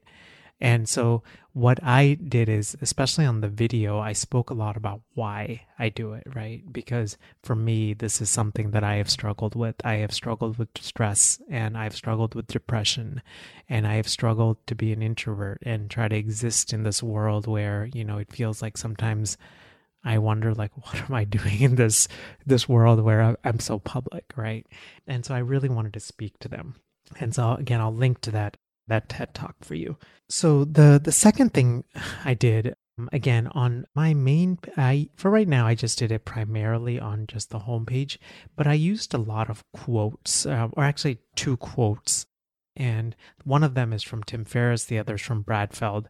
And 0.60 0.88
so 0.88 1.22
what 1.58 1.82
I 1.82 2.14
did 2.14 2.48
is, 2.48 2.76
especially 2.80 3.24
on 3.24 3.40
the 3.40 3.48
video, 3.48 3.98
I 3.98 4.12
spoke 4.12 4.48
a 4.48 4.54
lot 4.54 4.76
about 4.76 5.00
why 5.14 5.62
I 5.76 5.88
do 5.88 6.12
it, 6.12 6.22
right? 6.32 6.62
Because 6.72 7.18
for 7.42 7.56
me, 7.56 7.94
this 7.94 8.20
is 8.20 8.30
something 8.30 8.70
that 8.70 8.84
I 8.84 8.94
have 8.94 9.10
struggled 9.10 9.56
with. 9.56 9.74
I 9.84 9.94
have 9.94 10.12
struggled 10.12 10.56
with 10.56 10.68
stress 10.78 11.40
and 11.50 11.76
I've 11.76 11.96
struggled 11.96 12.36
with 12.36 12.46
depression 12.46 13.22
and 13.68 13.88
I 13.88 13.94
have 13.94 14.06
struggled 14.06 14.64
to 14.68 14.76
be 14.76 14.92
an 14.92 15.02
introvert 15.02 15.58
and 15.62 15.90
try 15.90 16.06
to 16.06 16.14
exist 16.14 16.72
in 16.72 16.84
this 16.84 17.02
world 17.02 17.48
where, 17.48 17.86
you 17.92 18.04
know, 18.04 18.18
it 18.18 18.32
feels 18.32 18.62
like 18.62 18.76
sometimes 18.76 19.36
I 20.04 20.18
wonder 20.18 20.54
like 20.54 20.70
what 20.86 21.10
am 21.10 21.12
I 21.12 21.24
doing 21.24 21.60
in 21.60 21.74
this 21.74 22.06
this 22.46 22.68
world 22.68 23.00
where 23.00 23.36
I'm 23.42 23.58
so 23.58 23.80
public, 23.80 24.32
right? 24.36 24.64
And 25.08 25.26
so 25.26 25.34
I 25.34 25.38
really 25.38 25.68
wanted 25.68 25.94
to 25.94 26.00
speak 26.00 26.38
to 26.38 26.48
them. 26.48 26.76
And 27.18 27.34
so 27.34 27.54
again, 27.54 27.80
I'll 27.80 27.92
link 27.92 28.20
to 28.20 28.30
that 28.30 28.58
that 28.88 29.08
TED 29.08 29.34
talk 29.34 29.56
for 29.62 29.74
you. 29.74 29.96
So 30.28 30.64
the 30.64 31.00
the 31.02 31.12
second 31.12 31.54
thing 31.54 31.84
I 32.24 32.34
did 32.34 32.74
again 33.12 33.46
on 33.48 33.86
my 33.94 34.12
main 34.12 34.58
I 34.76 35.08
for 35.16 35.30
right 35.30 35.46
now 35.46 35.66
I 35.66 35.74
just 35.74 35.98
did 35.98 36.10
it 36.10 36.24
primarily 36.24 36.98
on 36.98 37.26
just 37.26 37.50
the 37.50 37.60
homepage, 37.60 38.18
but 38.56 38.66
I 38.66 38.74
used 38.74 39.14
a 39.14 39.18
lot 39.18 39.48
of 39.48 39.64
quotes 39.72 40.46
uh, 40.46 40.68
or 40.72 40.84
actually 40.84 41.18
two 41.36 41.56
quotes 41.56 42.26
and 42.76 43.16
one 43.44 43.64
of 43.64 43.74
them 43.74 43.92
is 43.92 44.02
from 44.04 44.22
Tim 44.22 44.44
Ferriss, 44.44 44.84
the 44.84 44.98
other 44.98 45.16
is 45.16 45.20
from 45.20 45.42
Brad 45.42 45.74
Feld. 45.74 46.08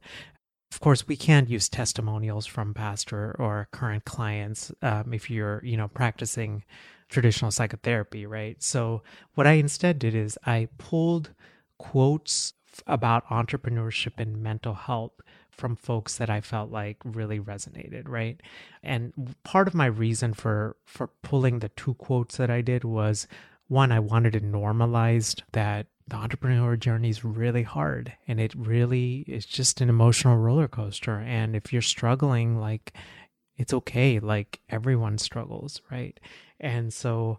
Of 0.70 0.80
course, 0.80 1.08
we 1.08 1.16
can't 1.16 1.48
use 1.48 1.68
testimonials 1.68 2.44
from 2.44 2.74
past 2.74 3.10
or, 3.10 3.34
or 3.38 3.68
current 3.72 4.04
clients 4.04 4.70
um, 4.82 5.14
if 5.14 5.30
you're, 5.30 5.64
you 5.64 5.78
know, 5.78 5.88
practicing 5.88 6.62
traditional 7.08 7.50
psychotherapy, 7.50 8.26
right? 8.26 8.62
So 8.62 9.02
what 9.34 9.46
I 9.46 9.52
instead 9.52 9.98
did 9.98 10.14
is 10.14 10.38
I 10.44 10.68
pulled 10.76 11.32
quotes 11.78 12.52
about 12.86 13.26
entrepreneurship 13.28 14.14
and 14.18 14.42
mental 14.42 14.74
health 14.74 15.12
from 15.50 15.76
folks 15.76 16.16
that 16.18 16.30
I 16.30 16.40
felt 16.40 16.70
like 16.70 16.96
really 17.04 17.40
resonated, 17.40 18.08
right? 18.08 18.40
And 18.82 19.34
part 19.44 19.66
of 19.66 19.74
my 19.74 19.86
reason 19.86 20.32
for 20.34 20.76
for 20.86 21.08
pulling 21.22 21.58
the 21.58 21.70
two 21.70 21.94
quotes 21.94 22.36
that 22.36 22.50
I 22.50 22.60
did 22.60 22.84
was 22.84 23.26
one, 23.66 23.92
I 23.92 23.98
wanted 24.00 24.32
to 24.32 24.40
normalize 24.40 25.40
that 25.52 25.86
the 26.06 26.16
entrepreneur 26.16 26.74
journey 26.76 27.10
is 27.10 27.22
really 27.24 27.64
hard 27.64 28.14
and 28.26 28.40
it 28.40 28.54
really 28.54 29.24
is 29.26 29.44
just 29.44 29.80
an 29.82 29.90
emotional 29.90 30.38
roller 30.38 30.68
coaster. 30.68 31.18
And 31.18 31.54
if 31.54 31.70
you're 31.72 31.82
struggling, 31.82 32.58
like 32.58 32.94
it's 33.58 33.74
okay. 33.74 34.20
Like 34.20 34.60
everyone 34.70 35.18
struggles, 35.18 35.82
right? 35.90 36.18
And 36.60 36.94
so 36.94 37.38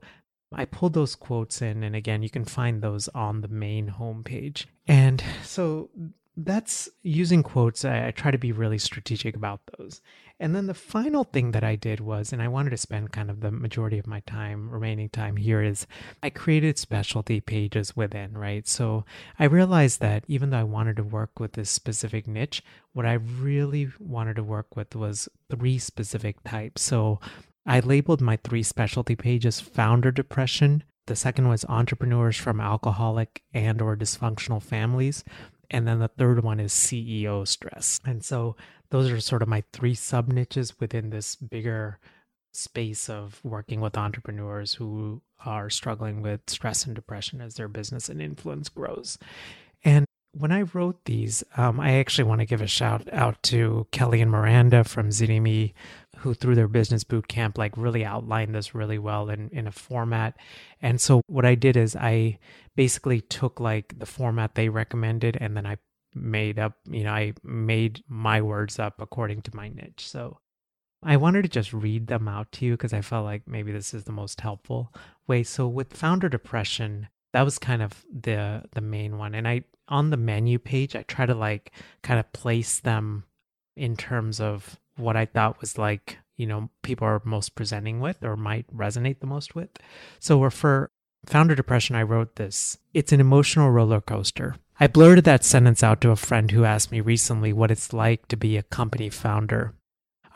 I 0.54 0.66
pulled 0.66 0.94
those 0.94 1.16
quotes 1.16 1.62
in, 1.62 1.84
and 1.84 1.96
again, 1.96 2.24
you 2.24 2.30
can 2.30 2.46
find 2.46 2.82
those 2.82 3.08
on 3.10 3.42
the 3.42 3.48
main 3.48 3.96
homepage. 4.00 4.66
And 4.88 5.24
so 5.44 5.90
that's 6.36 6.90
using 7.04 7.44
quotes. 7.44 7.86
I, 7.86 8.08
I, 8.08 8.12
try 8.12 8.32
to 8.32 8.38
be 8.38 8.52
really 8.52 8.78
strategic 8.78 9.36
about 9.36 9.62
those. 9.78 10.02
And 10.40 10.56
then 10.56 10.68
the 10.68 10.74
final 10.74 11.26
thing 11.26 11.52
that 11.52 11.66
I 11.66 11.76
did 11.76 12.00
was, 12.00 12.32
and 12.32 12.42
I 12.42 12.48
wanted 12.48 12.70
to 12.70 12.78
spend 12.78 13.12
kind 13.12 13.30
of 13.30 13.42
the 13.42 13.52
majority 13.52 14.00
of 14.00 14.08
my 14.08 14.22
time, 14.22 14.70
remaining 14.70 15.10
time 15.10 15.36
here, 15.36 15.62
is 15.62 15.86
I 16.24 16.30
created 16.30 16.80
specialty 16.80 17.42
pages 17.42 17.96
within, 17.96 18.38
right? 18.38 18.66
So 18.66 19.04
I 19.38 19.46
realized 19.46 20.00
that 20.00 20.24
even 20.30 20.50
though 20.50 20.60
I 20.60 20.64
wanted 20.64 20.96
to 20.96 21.04
work 21.04 21.40
with 21.42 21.54
this 21.54 21.70
specific 21.70 22.26
niche, 22.26 22.64
what 22.94 23.06
I 23.06 23.14
really 23.14 23.90
wanted 24.00 24.38
to 24.38 24.44
work 24.44 24.78
with 24.78 24.96
was 24.96 25.28
three 25.52 25.78
specific 25.78 26.42
types. 26.46 26.82
So 26.82 27.20
I 27.70 27.82
labeled 27.82 28.20
my 28.20 28.36
three 28.38 28.64
specialty 28.64 29.16
pages 29.16 29.60
founder 29.60 30.12
depression. 30.12 30.84
The 31.06 31.16
second 31.16 31.50
was 31.50 31.66
entrepreneurs 31.66 32.36
from 32.36 32.60
alcoholic 32.60 33.44
and 33.54 33.80
or 33.80 33.96
dysfunctional 33.96 34.62
families. 34.62 35.24
And 35.70 35.88
then 35.88 36.00
the 36.00 36.08
third 36.08 36.44
one 36.44 36.60
is 36.60 36.74
CEO 36.74 37.48
stress. 37.48 38.00
And 38.04 38.26
so 38.26 38.56
those 38.90 39.12
are 39.12 39.20
sort 39.20 39.44
of 39.44 39.48
my 39.48 39.64
three 39.72 39.94
sub 39.94 40.30
niches 40.30 40.80
within 40.80 41.12
this 41.12 41.36
bigger 41.36 42.00
space 42.54 43.08
of 43.08 43.40
working 43.44 43.82
with 43.82 43.96
entrepreneurs 43.96 44.74
who 44.74 45.22
are 45.46 45.70
struggling 45.70 46.24
with 46.24 46.42
stress 46.48 46.88
and 46.88 46.96
depression 46.96 47.40
as 47.40 47.54
their 47.54 47.68
business 47.68 48.10
and 48.10 48.20
influence 48.20 48.68
grows. 48.68 49.20
And 49.86 50.08
when 50.32 50.52
I 50.52 50.64
wrote 50.64 51.06
these, 51.06 51.44
um, 51.56 51.80
I 51.80 52.00
actually 52.00 52.24
want 52.26 52.40
to 52.42 52.46
give 52.46 52.62
a 52.62 52.68
shout 52.68 53.08
out 53.12 53.42
to 53.44 53.86
Kelly 53.92 54.22
and 54.22 54.32
Miranda 54.32 54.84
from 54.84 55.10
ZynnyMe, 55.10 55.74
who 56.20 56.34
through 56.34 56.56
their 56.56 56.68
business 56.68 57.04
boot 57.04 57.28
camp 57.28 57.58
like 57.58 57.76
really 57.78 58.06
outlined 58.06 58.54
this 58.54 58.76
really 58.76 59.00
well 59.00 59.30
in, 59.30 59.50
in 59.50 59.68
a 59.68 59.72
format. 59.72 60.38
And 60.82 61.00
so 61.00 61.22
what 61.28 61.46
I 61.46 61.56
did 61.56 61.78
is 61.78 61.96
I 61.96 62.40
basically 62.76 63.22
took 63.22 63.60
like 63.60 63.98
the 64.00 64.06
format 64.06 64.56
they 64.56 64.70
recommended 64.70 65.38
and 65.40 65.56
then 65.56 65.66
I 65.66 65.78
made 66.14 66.60
up, 66.60 66.74
you 66.90 67.04
know, 67.04 67.12
I 67.12 67.34
made 67.44 68.04
my 68.08 68.42
words 68.42 68.80
up 68.80 69.02
according 69.02 69.44
to 69.44 69.56
my 69.56 69.70
niche. 69.70 70.08
So 70.08 70.40
I 71.04 71.18
wanted 71.18 71.44
to 71.44 71.50
just 71.50 71.72
read 71.72 72.08
them 72.08 72.28
out 72.28 72.52
to 72.54 72.66
you 72.66 72.74
because 72.74 72.94
I 72.94 73.02
felt 73.02 73.26
like 73.26 73.48
maybe 73.48 73.72
this 73.72 73.94
is 73.94 74.04
the 74.04 74.12
most 74.12 74.42
helpful 74.42 74.94
way. 75.28 75.44
So 75.44 75.68
with 75.68 75.94
founder 75.94 76.28
depression, 76.28 77.08
that 77.32 77.44
was 77.44 77.60
kind 77.60 77.82
of 77.82 78.06
the 78.12 78.64
the 78.74 78.82
main 78.82 79.18
one. 79.18 79.36
And 79.36 79.48
I 79.48 79.64
on 79.88 80.10
the 80.10 80.18
menu 80.18 80.60
page, 80.60 80.96
I 80.96 81.04
try 81.04 81.26
to 81.26 81.36
like 81.36 81.72
kind 82.04 82.20
of 82.20 82.32
place 82.34 82.80
them 82.80 83.24
in 83.78 83.96
terms 83.96 84.42
of 84.42 84.78
what 85.00 85.16
I 85.16 85.26
thought 85.26 85.62
was 85.62 85.78
like, 85.78 86.18
you 86.38 86.46
know, 86.46 86.70
people 86.84 87.08
are 87.08 87.22
most 87.26 87.56
presenting 87.56 88.00
with 88.00 88.24
or 88.24 88.36
might 88.36 88.66
resonate 88.76 89.20
the 89.20 89.28
most 89.28 89.56
with. 89.56 89.70
So 90.20 90.50
for 90.50 90.90
founder 91.26 91.56
depression, 91.56 91.96
I 91.96 92.04
wrote 92.04 92.36
this 92.36 92.78
It's 92.94 93.12
an 93.12 93.20
emotional 93.20 93.72
roller 93.72 94.02
coaster. 94.02 94.56
I 94.80 94.88
blurted 94.88 95.26
that 95.26 95.44
sentence 95.44 95.84
out 95.84 96.00
to 96.02 96.12
a 96.12 96.16
friend 96.16 96.50
who 96.52 96.64
asked 96.64 96.92
me 96.92 97.02
recently 97.02 97.52
what 97.52 97.72
it's 97.72 97.92
like 97.92 98.28
to 98.30 98.38
be 98.38 98.56
a 98.56 98.64
company 98.64 99.10
founder. 99.10 99.74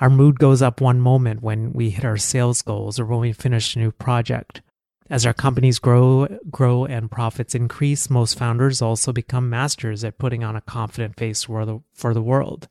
Our 0.02 0.10
mood 0.10 0.38
goes 0.38 0.62
up 0.62 0.82
one 0.82 1.00
moment 1.00 1.42
when 1.42 1.72
we 1.72 1.92
hit 1.92 2.04
our 2.04 2.18
sales 2.18 2.62
goals 2.62 3.00
or 3.00 3.06
when 3.06 3.20
we 3.20 3.32
finish 3.32 3.76
a 3.76 3.80
new 3.80 3.92
project. 3.92 4.62
As 5.10 5.26
our 5.26 5.34
companies 5.34 5.80
grow, 5.80 6.28
grow 6.50 6.86
and 6.86 7.10
profits 7.10 7.56
increase, 7.56 8.10
most 8.10 8.38
founders 8.38 8.82
also 8.82 9.14
become 9.14 9.50
masters 9.50 10.04
at 10.04 10.18
putting 10.18 10.44
on 10.44 10.56
a 10.56 10.62
confident 10.62 11.16
face 11.18 11.44
for 11.44 11.66
the, 11.66 11.80
for 11.94 12.14
the 12.14 12.22
world. 12.22 12.68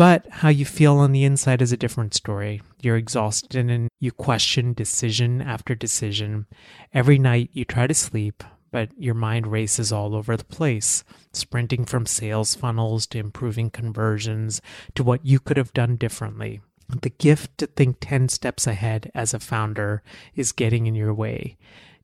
But 0.00 0.26
how 0.30 0.48
you 0.48 0.64
feel 0.64 0.96
on 0.96 1.12
the 1.12 1.24
inside 1.24 1.60
is 1.60 1.72
a 1.72 1.76
different 1.76 2.14
story. 2.14 2.62
You're 2.80 2.96
exhausted 2.96 3.68
and 3.68 3.90
you 3.98 4.12
question 4.12 4.72
decision 4.72 5.42
after 5.42 5.74
decision. 5.74 6.46
Every 6.94 7.18
night 7.18 7.50
you 7.52 7.66
try 7.66 7.86
to 7.86 7.92
sleep, 7.92 8.42
but 8.70 8.88
your 8.96 9.12
mind 9.12 9.48
races 9.48 9.92
all 9.92 10.14
over 10.14 10.38
the 10.38 10.44
place, 10.44 11.04
sprinting 11.34 11.84
from 11.84 12.06
sales 12.06 12.54
funnels 12.54 13.06
to 13.08 13.18
improving 13.18 13.68
conversions 13.68 14.62
to 14.94 15.04
what 15.04 15.26
you 15.26 15.38
could 15.38 15.58
have 15.58 15.74
done 15.74 15.96
differently. 15.96 16.62
The 17.02 17.10
gift 17.10 17.58
to 17.58 17.66
think 17.66 17.98
10 18.00 18.30
steps 18.30 18.66
ahead 18.66 19.10
as 19.14 19.34
a 19.34 19.38
founder 19.38 20.02
is 20.34 20.52
getting 20.52 20.86
in 20.86 20.94
your 20.94 21.12
way. 21.12 21.58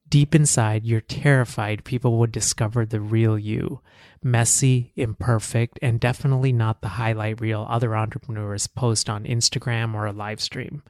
Deep 0.09 0.35
inside, 0.35 0.85
you're 0.85 1.01
terrified 1.01 1.85
people 1.85 2.19
would 2.19 2.33
discover 2.33 2.87
the 2.87 3.01
real 3.01 3.39
you 3.39 3.81
messy, 4.23 4.93
imperfect, 4.97 5.79
and 5.81 6.01
definitely 6.01 6.53
not 6.53 6.81
the 6.81 6.89
highlight 6.89 7.41
reel 7.41 7.67
other 7.69 7.97
entrepreneurs 7.97 8.67
post 8.67 9.09
on 9.09 9.25
Instagram 9.25 9.95
or 9.95 10.07
a 10.07 10.13
live 10.13 10.41
stream. 10.41 10.83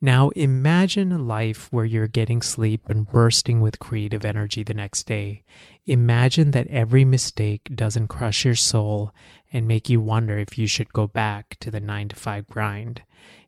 Now 0.00 0.28
imagine 0.30 1.10
a 1.10 1.18
life 1.18 1.68
where 1.72 1.84
you're 1.84 2.06
getting 2.06 2.40
sleep 2.40 2.88
and 2.88 3.08
bursting 3.08 3.60
with 3.60 3.80
creative 3.80 4.24
energy 4.24 4.62
the 4.62 4.74
next 4.74 5.04
day. 5.04 5.42
Imagine 5.86 6.52
that 6.52 6.68
every 6.68 7.04
mistake 7.04 7.68
doesn't 7.74 8.08
crush 8.08 8.44
your 8.44 8.54
soul 8.54 9.12
and 9.52 9.66
make 9.66 9.88
you 9.88 10.00
wonder 10.00 10.38
if 10.38 10.56
you 10.56 10.68
should 10.68 10.92
go 10.92 11.08
back 11.08 11.56
to 11.60 11.70
the 11.70 11.80
9 11.80 12.08
to 12.10 12.16
5 12.16 12.46
grind. 12.46 13.02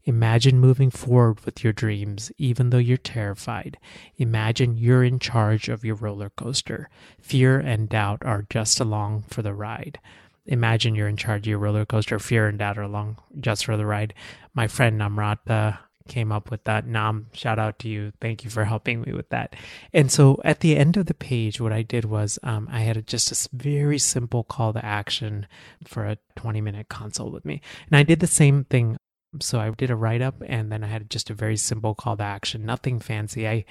Imagine 0.04 0.58
moving 0.58 0.90
forward 0.90 1.44
with 1.44 1.62
your 1.62 1.72
dreams, 1.72 2.32
even 2.38 2.70
though 2.70 2.78
you're 2.78 2.96
terrified. 2.96 3.78
Imagine 4.16 4.76
you're 4.76 5.04
in 5.04 5.18
charge 5.18 5.68
of 5.68 5.84
your 5.84 5.96
roller 5.96 6.30
coaster. 6.30 6.88
Fear 7.20 7.60
and 7.60 7.88
doubt 7.88 8.22
are 8.24 8.46
just 8.48 8.80
along 8.80 9.24
for 9.28 9.42
the 9.42 9.54
ride. 9.54 9.98
Imagine 10.46 10.94
you're 10.94 11.08
in 11.08 11.16
charge 11.16 11.42
of 11.42 11.50
your 11.50 11.58
roller 11.58 11.84
coaster. 11.84 12.18
Fear 12.18 12.48
and 12.48 12.58
doubt 12.58 12.78
are 12.78 12.82
along 12.82 13.18
just 13.38 13.64
for 13.64 13.76
the 13.76 13.86
ride. 13.86 14.14
My 14.54 14.66
friend 14.66 15.00
Namrata 15.00 15.78
came 16.08 16.32
up 16.32 16.50
with 16.50 16.64
that. 16.64 16.86
Nam, 16.86 17.26
shout 17.32 17.58
out 17.58 17.78
to 17.78 17.88
you. 17.88 18.12
Thank 18.20 18.42
you 18.44 18.50
for 18.50 18.64
helping 18.64 19.02
me 19.02 19.12
with 19.12 19.28
that. 19.30 19.54
And 19.92 20.10
so 20.10 20.40
at 20.44 20.60
the 20.60 20.76
end 20.76 20.96
of 20.96 21.06
the 21.06 21.14
page, 21.14 21.60
what 21.60 21.72
I 21.72 21.82
did 21.82 22.04
was 22.04 22.38
um, 22.42 22.68
I 22.70 22.80
had 22.80 22.96
a, 22.96 23.02
just 23.02 23.30
a 23.30 23.48
very 23.52 23.98
simple 23.98 24.42
call 24.44 24.72
to 24.72 24.84
action 24.84 25.46
for 25.84 26.04
a 26.04 26.18
20 26.36 26.60
minute 26.60 26.88
consult 26.88 27.32
with 27.32 27.44
me. 27.44 27.60
And 27.86 27.96
I 27.96 28.02
did 28.02 28.20
the 28.20 28.26
same 28.26 28.64
thing. 28.64 28.98
So 29.40 29.60
I 29.60 29.70
did 29.70 29.90
a 29.90 29.96
write 29.96 30.22
up 30.22 30.42
and 30.46 30.72
then 30.72 30.82
I 30.82 30.88
had 30.88 31.08
just 31.10 31.30
a 31.30 31.34
very 31.34 31.56
simple 31.56 31.94
call 31.94 32.16
to 32.16 32.24
action, 32.24 32.66
nothing 32.66 32.98
fancy. 32.98 33.46
I 33.46 33.64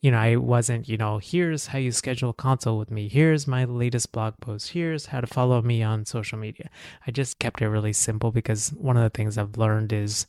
you 0.00 0.10
know, 0.10 0.18
I 0.18 0.36
wasn't, 0.36 0.88
you 0.88 0.96
know, 0.96 1.18
here's 1.18 1.66
how 1.66 1.78
you 1.78 1.92
schedule 1.92 2.30
a 2.30 2.34
consult 2.34 2.78
with 2.78 2.90
me. 2.90 3.08
Here's 3.08 3.46
my 3.46 3.64
latest 3.64 4.12
blog 4.12 4.34
post. 4.40 4.70
Here's 4.70 5.06
how 5.06 5.20
to 5.20 5.26
follow 5.26 5.60
me 5.60 5.82
on 5.82 6.06
social 6.06 6.38
media. 6.38 6.70
I 7.06 7.10
just 7.10 7.38
kept 7.38 7.60
it 7.60 7.68
really 7.68 7.92
simple 7.92 8.30
because 8.30 8.70
one 8.70 8.96
of 8.96 9.02
the 9.02 9.10
things 9.10 9.36
I've 9.36 9.58
learned 9.58 9.92
is, 9.92 10.26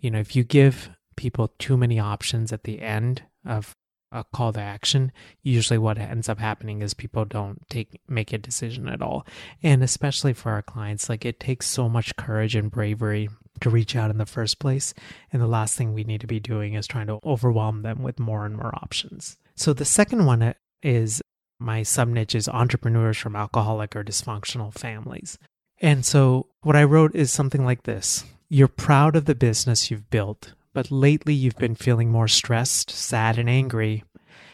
you 0.00 0.10
know, 0.10 0.20
if 0.20 0.34
you 0.34 0.42
give 0.42 0.88
people 1.16 1.52
too 1.58 1.76
many 1.76 1.98
options 1.98 2.50
at 2.50 2.64
the 2.64 2.80
end 2.80 3.22
of 3.44 3.76
a 4.12 4.24
call 4.24 4.52
to 4.52 4.60
action, 4.60 5.12
usually 5.42 5.78
what 5.78 5.98
ends 5.98 6.28
up 6.28 6.38
happening 6.38 6.82
is 6.82 6.94
people 6.94 7.24
don't 7.24 7.68
take 7.68 8.00
make 8.08 8.32
a 8.32 8.38
decision 8.38 8.88
at 8.88 9.02
all. 9.02 9.26
And 9.62 9.82
especially 9.82 10.32
for 10.32 10.52
our 10.52 10.62
clients, 10.62 11.08
like 11.08 11.24
it 11.24 11.40
takes 11.40 11.66
so 11.66 11.88
much 11.88 12.16
courage 12.16 12.54
and 12.54 12.70
bravery 12.70 13.28
to 13.60 13.70
reach 13.70 13.94
out 13.94 14.10
in 14.10 14.18
the 14.18 14.26
first 14.26 14.58
place. 14.58 14.94
And 15.32 15.40
the 15.40 15.46
last 15.46 15.76
thing 15.76 15.92
we 15.92 16.04
need 16.04 16.20
to 16.22 16.26
be 16.26 16.40
doing 16.40 16.74
is 16.74 16.86
trying 16.86 17.06
to 17.08 17.20
overwhelm 17.24 17.82
them 17.82 18.02
with 18.02 18.18
more 18.18 18.46
and 18.46 18.56
more 18.56 18.74
options. 18.74 19.36
So 19.54 19.72
the 19.72 19.84
second 19.84 20.26
one 20.26 20.54
is 20.82 21.20
my 21.58 21.82
sub 21.82 22.08
niche 22.08 22.34
is 22.34 22.48
entrepreneurs 22.48 23.18
from 23.18 23.36
alcoholic 23.36 23.94
or 23.94 24.02
dysfunctional 24.02 24.72
families. 24.72 25.38
And 25.80 26.04
so 26.04 26.46
what 26.62 26.76
I 26.76 26.84
wrote 26.84 27.14
is 27.14 27.30
something 27.30 27.64
like 27.64 27.84
this. 27.84 28.24
You're 28.48 28.68
proud 28.68 29.14
of 29.16 29.26
the 29.26 29.34
business 29.34 29.90
you've 29.90 30.10
built, 30.10 30.54
but 30.72 30.90
lately 30.90 31.34
you've 31.34 31.58
been 31.58 31.74
feeling 31.74 32.10
more 32.10 32.28
stressed, 32.28 32.90
sad, 32.90 33.38
and 33.38 33.48
angry. 33.48 34.04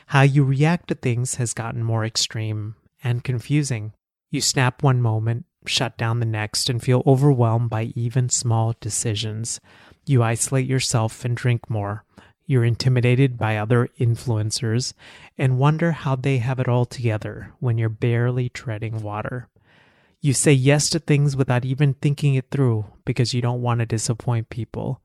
How 0.09 0.23
you 0.23 0.45
react 0.45 0.89
to 0.89 0.95
things 0.95 1.37
has 1.37 1.53
gotten 1.53 1.83
more 1.83 2.05
extreme 2.05 2.77
and 3.03 3.25
confusing. 3.25 3.93
You 4.31 4.41
snap 4.41 4.83
one 4.83 5.03
moment, 5.03 5.47
shut 5.67 5.97
down 5.97 6.21
the 6.21 6.27
next, 6.27 6.71
and 6.71 6.83
feel 6.83 7.03
overwhelmed 7.07 7.71
by 7.71 7.93
even 7.95 8.29
small 8.29 8.75
decisions. 8.81 9.61
You 10.07 10.23
isolate 10.23 10.67
yourself 10.67 11.25
and 11.25 11.37
drink 11.37 11.69
more. 11.69 12.05
You're 12.47 12.65
intimidated 12.65 13.37
by 13.37 13.57
other 13.57 13.89
influencers 13.99 14.93
and 15.37 15.59
wonder 15.59 15.93
how 15.93 16.15
they 16.15 16.39
have 16.39 16.61
it 16.61 16.69
all 16.69 16.85
together 16.85 17.53
when 17.59 17.77
you're 17.77 17.89
barely 17.89 18.49
treading 18.49 19.03
water. 19.03 19.49
You 20.21 20.33
say 20.33 20.53
yes 20.53 20.89
to 20.91 21.01
things 21.01 21.37
without 21.37 21.65
even 21.65 21.95
thinking 21.95 22.35
it 22.35 22.51
through 22.51 22.87
because 23.05 23.35
you 23.35 23.43
don't 23.43 23.63
want 23.63 23.81
to 23.81 23.87
disappoint 23.87 24.49
people. 24.49 25.01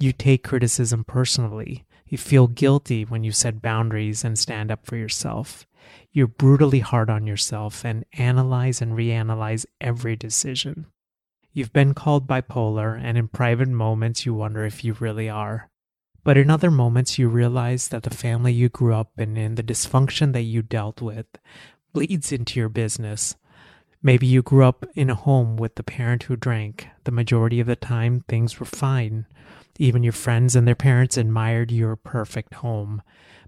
You 0.00 0.12
take 0.12 0.42
criticism 0.42 1.04
personally. 1.04 1.84
You 2.06 2.16
feel 2.16 2.46
guilty 2.46 3.04
when 3.04 3.22
you 3.22 3.32
set 3.32 3.60
boundaries 3.60 4.24
and 4.24 4.38
stand 4.38 4.70
up 4.70 4.86
for 4.86 4.96
yourself. 4.96 5.66
You're 6.10 6.26
brutally 6.26 6.80
hard 6.80 7.10
on 7.10 7.26
yourself 7.26 7.84
and 7.84 8.06
analyze 8.14 8.80
and 8.80 8.96
reanalyze 8.96 9.66
every 9.78 10.16
decision. 10.16 10.86
You've 11.52 11.74
been 11.74 11.92
called 11.92 12.26
bipolar, 12.26 12.98
and 12.98 13.18
in 13.18 13.28
private 13.28 13.68
moments, 13.68 14.24
you 14.24 14.32
wonder 14.32 14.64
if 14.64 14.82
you 14.84 14.94
really 14.94 15.28
are. 15.28 15.68
But 16.24 16.38
in 16.38 16.48
other 16.48 16.70
moments, 16.70 17.18
you 17.18 17.28
realize 17.28 17.88
that 17.88 18.04
the 18.04 18.10
family 18.10 18.54
you 18.54 18.70
grew 18.70 18.94
up 18.94 19.12
in 19.18 19.36
and 19.36 19.58
the 19.58 19.62
dysfunction 19.62 20.32
that 20.32 20.42
you 20.42 20.62
dealt 20.62 21.02
with 21.02 21.26
bleeds 21.92 22.32
into 22.32 22.58
your 22.58 22.70
business. 22.70 23.36
Maybe 24.02 24.26
you 24.26 24.40
grew 24.42 24.64
up 24.64 24.86
in 24.94 25.10
a 25.10 25.14
home 25.14 25.56
with 25.58 25.74
the 25.74 25.82
parent 25.82 26.22
who 26.22 26.36
drank. 26.36 26.88
The 27.04 27.10
majority 27.10 27.60
of 27.60 27.66
the 27.66 27.76
time, 27.76 28.24
things 28.28 28.58
were 28.58 28.64
fine. 28.64 29.26
Even 29.80 30.02
your 30.02 30.12
friends 30.12 30.54
and 30.54 30.68
their 30.68 30.74
parents 30.74 31.16
admired 31.16 31.72
your 31.72 31.96
perfect 31.96 32.52
home. 32.52 33.00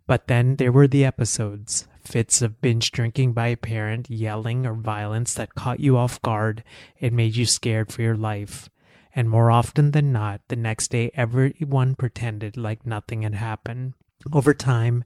But 0.07 0.29
then 0.29 0.57
there 0.57 0.73
were 0.73 0.89
the 0.89 1.05
episodes, 1.05 1.87
fits 2.03 2.41
of 2.41 2.63
binge 2.63 2.91
drinking 2.91 3.35
by 3.35 3.49
a 3.49 3.57
parent, 3.59 4.09
yelling, 4.09 4.65
or 4.65 4.73
violence 4.73 5.35
that 5.35 5.55
caught 5.55 5.79
you 5.79 5.99
off 5.99 6.23
guard 6.23 6.65
and 7.03 7.15
made 7.15 7.37
you 7.37 7.45
scared 7.45 7.93
for 7.93 8.01
your 8.01 8.17
life. 8.17 8.71
And 9.15 9.29
more 9.29 9.51
often 9.51 9.91
than 9.91 10.11
not, 10.11 10.41
the 10.49 10.57
next 10.57 10.89
day 10.89 11.11
everyone 11.13 11.97
pretended 11.97 12.57
like 12.57 12.87
nothing 12.87 13.21
had 13.23 13.35
happened. 13.35 13.93
Over 14.33 14.55
time, 14.55 15.05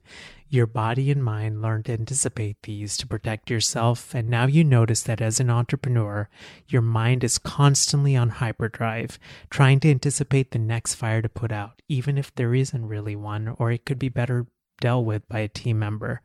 your 0.49 0.67
body 0.67 1.11
and 1.11 1.23
mind 1.23 1.61
learn 1.61 1.83
to 1.83 1.93
anticipate 1.93 2.57
these 2.63 2.97
to 2.97 3.07
protect 3.07 3.49
yourself, 3.49 4.15
and 4.15 4.29
now 4.29 4.45
you 4.45 4.63
notice 4.63 5.01
that 5.03 5.21
as 5.21 5.39
an 5.39 5.49
entrepreneur, 5.49 6.29
your 6.67 6.81
mind 6.81 7.23
is 7.23 7.37
constantly 7.37 8.15
on 8.15 8.29
hyperdrive, 8.29 9.19
trying 9.49 9.79
to 9.81 9.89
anticipate 9.89 10.51
the 10.51 10.59
next 10.59 10.95
fire 10.95 11.21
to 11.21 11.29
put 11.29 11.51
out, 11.51 11.81
even 11.87 12.17
if 12.17 12.33
there 12.35 12.55
isn't 12.55 12.87
really 12.87 13.15
one, 13.15 13.55
or 13.59 13.71
it 13.71 13.85
could 13.85 13.99
be 13.99 14.09
better 14.09 14.47
dealt 14.79 15.05
with 15.05 15.27
by 15.27 15.39
a 15.39 15.47
team 15.47 15.79
member. 15.79 16.21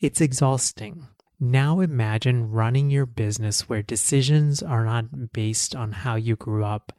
It's 0.00 0.20
exhausting. 0.20 1.08
Now 1.40 1.80
imagine 1.80 2.50
running 2.50 2.90
your 2.90 3.06
business 3.06 3.68
where 3.68 3.82
decisions 3.82 4.62
are 4.62 4.84
not 4.84 5.32
based 5.32 5.76
on 5.76 5.92
how 5.92 6.16
you 6.16 6.34
grew 6.34 6.64
up. 6.64 6.92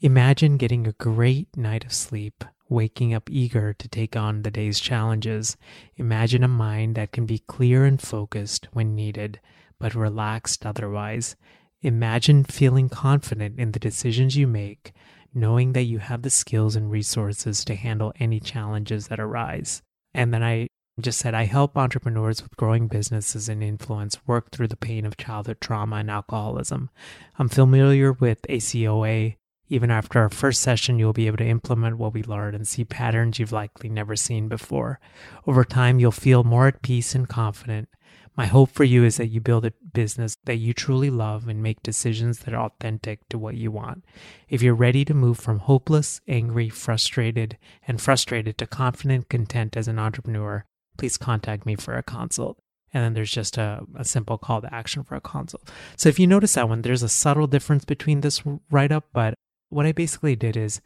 Imagine 0.00 0.56
getting 0.56 0.86
a 0.86 0.92
great 0.92 1.56
night 1.56 1.84
of 1.84 1.92
sleep 1.92 2.44
waking 2.68 3.14
up 3.14 3.30
eager 3.30 3.72
to 3.72 3.88
take 3.88 4.16
on 4.16 4.42
the 4.42 4.50
day's 4.50 4.80
challenges. 4.80 5.56
Imagine 5.96 6.42
a 6.42 6.48
mind 6.48 6.96
that 6.96 7.12
can 7.12 7.26
be 7.26 7.38
clear 7.38 7.84
and 7.84 8.00
focused 8.00 8.68
when 8.72 8.94
needed, 8.94 9.40
but 9.78 9.94
relaxed 9.94 10.66
otherwise. 10.66 11.36
Imagine 11.82 12.44
feeling 12.44 12.88
confident 12.88 13.58
in 13.58 13.72
the 13.72 13.78
decisions 13.78 14.36
you 14.36 14.46
make, 14.46 14.92
knowing 15.32 15.72
that 15.72 15.84
you 15.84 15.98
have 15.98 16.22
the 16.22 16.30
skills 16.30 16.74
and 16.74 16.90
resources 16.90 17.64
to 17.64 17.74
handle 17.74 18.12
any 18.18 18.40
challenges 18.40 19.08
that 19.08 19.20
arise. 19.20 19.82
And 20.12 20.34
then 20.34 20.42
I 20.42 20.68
just 21.00 21.18
said, 21.18 21.34
I 21.34 21.44
help 21.44 21.76
entrepreneurs 21.76 22.42
with 22.42 22.56
growing 22.56 22.88
businesses 22.88 23.48
and 23.48 23.62
influence 23.62 24.18
work 24.26 24.50
through 24.50 24.68
the 24.68 24.76
pain 24.76 25.04
of 25.04 25.18
childhood 25.18 25.60
trauma 25.60 25.96
and 25.96 26.10
alcoholism. 26.10 26.90
I'm 27.38 27.50
familiar 27.50 28.12
with 28.12 28.42
ACOA, 28.48 29.36
even 29.68 29.90
after 29.90 30.20
our 30.20 30.28
first 30.28 30.62
session, 30.62 30.98
you'll 30.98 31.12
be 31.12 31.26
able 31.26 31.38
to 31.38 31.46
implement 31.46 31.98
what 31.98 32.14
we 32.14 32.22
learned 32.22 32.54
and 32.54 32.66
see 32.66 32.84
patterns 32.84 33.38
you've 33.38 33.52
likely 33.52 33.88
never 33.88 34.16
seen 34.16 34.48
before. 34.48 35.00
Over 35.46 35.64
time, 35.64 35.98
you'll 35.98 36.12
feel 36.12 36.44
more 36.44 36.68
at 36.68 36.82
peace 36.82 37.14
and 37.14 37.28
confident. 37.28 37.88
My 38.36 38.46
hope 38.46 38.70
for 38.70 38.84
you 38.84 39.02
is 39.02 39.16
that 39.16 39.28
you 39.28 39.40
build 39.40 39.64
a 39.64 39.72
business 39.94 40.36
that 40.44 40.56
you 40.56 40.74
truly 40.74 41.08
love 41.08 41.48
and 41.48 41.62
make 41.62 41.82
decisions 41.82 42.40
that 42.40 42.52
are 42.52 42.66
authentic 42.66 43.26
to 43.30 43.38
what 43.38 43.56
you 43.56 43.70
want. 43.70 44.04
If 44.48 44.62
you're 44.62 44.74
ready 44.74 45.06
to 45.06 45.14
move 45.14 45.38
from 45.38 45.60
hopeless, 45.60 46.20
angry, 46.28 46.68
frustrated, 46.68 47.56
and 47.88 48.00
frustrated 48.00 48.58
to 48.58 48.66
confident, 48.66 49.30
content 49.30 49.74
as 49.76 49.88
an 49.88 49.98
entrepreneur, 49.98 50.66
please 50.98 51.16
contact 51.16 51.64
me 51.64 51.76
for 51.76 51.96
a 51.96 52.02
consult. 52.02 52.58
And 52.92 53.02
then 53.02 53.14
there's 53.14 53.32
just 53.32 53.58
a, 53.58 53.80
a 53.96 54.04
simple 54.04 54.38
call 54.38 54.60
to 54.60 54.72
action 54.72 55.02
for 55.02 55.16
a 55.16 55.20
consult. 55.20 55.70
So 55.96 56.08
if 56.08 56.18
you 56.18 56.26
notice 56.26 56.54
that 56.54 56.68
one, 56.68 56.82
there's 56.82 57.02
a 57.02 57.08
subtle 57.08 57.46
difference 57.46 57.84
between 57.84 58.20
this 58.20 58.42
write 58.70 58.92
up, 58.92 59.06
but 59.12 59.34
what 59.68 59.86
I 59.86 59.92
basically 59.92 60.36
did 60.36 60.56
is 60.56 60.80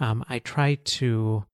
um, 0.00 0.24
I 0.28 0.38
tried 0.38 0.84
to 0.84 1.44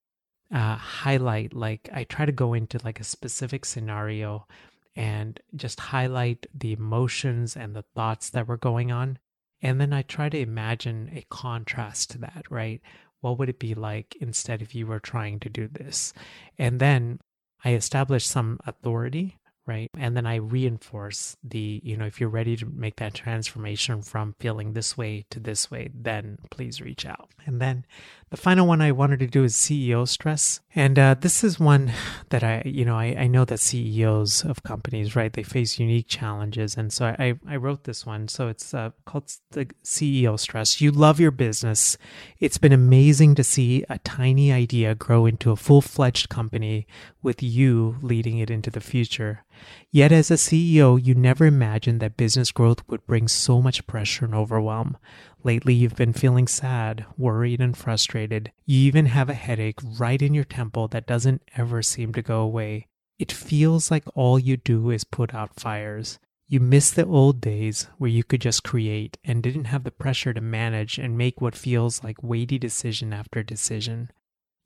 uh, 0.53 0.77
highlight, 0.77 1.55
like, 1.55 1.89
I 1.93 2.05
try 2.05 2.27
to 2.27 2.33
go 2.33 2.55
into 2.55 2.79
like 2.85 3.01
a 3.01 3.05
specific 3.05 3.65
scenario 3.65 4.47
and 4.95 5.41
just 5.57 5.81
highlight 5.81 6.47
the 6.55 6.73
emotions 6.73 7.57
and 7.57 7.75
the 7.75 7.85
thoughts 7.95 8.31
that 8.31 8.49
were 8.49 8.59
going 8.59 8.93
on. 8.93 9.19
And 9.63 9.81
then 9.81 9.93
I 9.93 10.03
try 10.03 10.29
to 10.29 10.39
imagine 10.39 11.11
a 11.15 11.25
contrast 11.31 12.11
to 12.11 12.19
that, 12.19 12.45
right? 12.51 12.81
What 13.21 13.39
would 13.39 13.49
it 13.49 13.61
be 13.61 13.75
like 13.75 14.17
instead 14.21 14.61
if 14.61 14.75
you 14.75 14.87
were 14.87 15.01
trying 15.01 15.39
to 15.41 15.49
do 15.49 15.69
this? 15.69 16.13
And 16.59 16.81
then 16.81 17.21
I 17.65 17.75
establish 17.75 18.27
some 18.27 18.59
authority 18.67 19.39
right? 19.67 19.91
And 19.97 20.17
then 20.17 20.27
I 20.27 20.37
reinforce 20.37 21.37
the, 21.43 21.81
you 21.85 21.97
know, 21.97 22.05
if 22.05 22.21
you're 22.21 22.29
ready 22.29 22.57
to 22.57 22.67
make 22.67 22.97
that 22.97 23.15
transformation 23.15 24.03
from 24.03 24.35
feeling 24.39 24.73
this 24.73 24.97
way 24.97 25.25
to 25.31 25.39
this 25.39 25.71
way, 25.71 25.89
then 25.95 26.39
please 26.51 26.81
reach 26.81 27.07
out. 27.07 27.31
And 27.47 27.61
then 27.61 27.85
the 28.33 28.39
final 28.39 28.67
one 28.67 28.81
I 28.81 28.93
wanted 28.93 29.19
to 29.19 29.27
do 29.27 29.45
is 29.45 29.55
CEO 29.55 30.09
stress. 30.09 30.61
And 30.75 30.99
uh, 30.99 31.17
this 31.21 31.45
is 31.45 31.61
one 31.61 31.93
that 32.31 32.43
I, 32.43 32.63
you 32.65 32.83
know, 32.83 32.97
I, 32.97 33.15
I 33.19 33.27
know 33.27 33.45
that 33.45 33.61
CEOs 33.61 34.47
of 34.47 34.63
companies, 34.63 35.15
right, 35.15 35.31
they 35.31 35.43
face 35.43 35.79
unique 35.79 36.09
challenges. 36.09 36.75
And 36.75 36.91
so 36.91 37.15
I, 37.19 37.35
I 37.47 37.57
wrote 37.57 37.85
this 37.85 38.07
one. 38.07 38.29
So 38.29 38.49
it's 38.49 38.73
uh, 38.73 38.93
called 39.05 39.31
the 39.51 39.67
CEO 39.85 40.41
stress. 40.41 40.81
You 40.81 40.93
love 40.93 41.21
your 41.21 41.31
business. 41.31 41.99
It's 42.41 42.57
been 42.57 42.73
amazing 42.73 43.35
to 43.35 43.45
see 43.45 43.85
a 43.91 43.99
tiny 43.99 44.51
idea 44.51 44.95
grow 44.95 45.27
into 45.27 45.51
a 45.51 45.57
full 45.57 45.83
fledged 45.83 46.31
company 46.31 46.87
with 47.23 47.43
you 47.43 47.97
leading 48.01 48.39
it 48.39 48.49
into 48.49 48.71
the 48.71 48.81
future. 48.81 49.45
Yet, 49.91 50.11
as 50.11 50.31
a 50.31 50.35
CEO, 50.35 50.99
you 51.03 51.15
never 51.15 51.45
imagined 51.45 52.01
that 52.01 52.17
business 52.17 52.51
growth 52.51 52.83
would 52.89 53.07
bring 53.07 53.29
so 53.29 53.61
much 53.61 53.87
pressure 53.87 54.25
and 54.25 54.35
overwhelm. 54.35 54.97
Lately, 55.45 55.75
you've 55.75 55.97
been 55.97 56.13
feeling 56.13 56.47
sad, 56.47 57.05
worried, 57.19 57.61
and 57.61 57.77
frustrated. 57.77 58.53
You 58.65 58.79
even 58.81 59.07
have 59.07 59.29
a 59.29 59.35
headache 59.35 59.81
right 59.99 60.23
in 60.23 60.35
your 60.35 60.45
temple 60.45 60.89
that 60.89 61.07
doesn't 61.07 61.43
ever 61.57 61.83
seem 61.83 62.13
to 62.15 62.23
go 62.23 62.41
away. 62.41 62.87
It 63.19 63.33
feels 63.33 63.91
like 63.91 64.05
all 64.15 64.39
you 64.39 64.57
do 64.57 64.91
is 64.91 65.05
put 65.05 65.35
out 65.35 65.59
fires. 65.59 66.19
You 66.47 66.61
miss 66.61 66.91
the 66.91 67.07
old 67.07 67.41
days 67.41 67.89
where 67.99 68.11
you 68.11 68.23
could 68.23 68.41
just 68.41 68.63
create 68.63 69.19
and 69.25 69.43
didn't 69.43 69.65
have 69.65 69.85
the 69.85 69.91
pressure 69.91 70.33
to 70.33 70.41
manage 70.41 70.99
and 70.99 71.19
make 71.19 71.41
what 71.41 71.57
feels 71.57 72.05
like 72.05 72.23
weighty 72.23 72.59
decision 72.59 73.13
after 73.13 73.43
decision. 73.43 74.11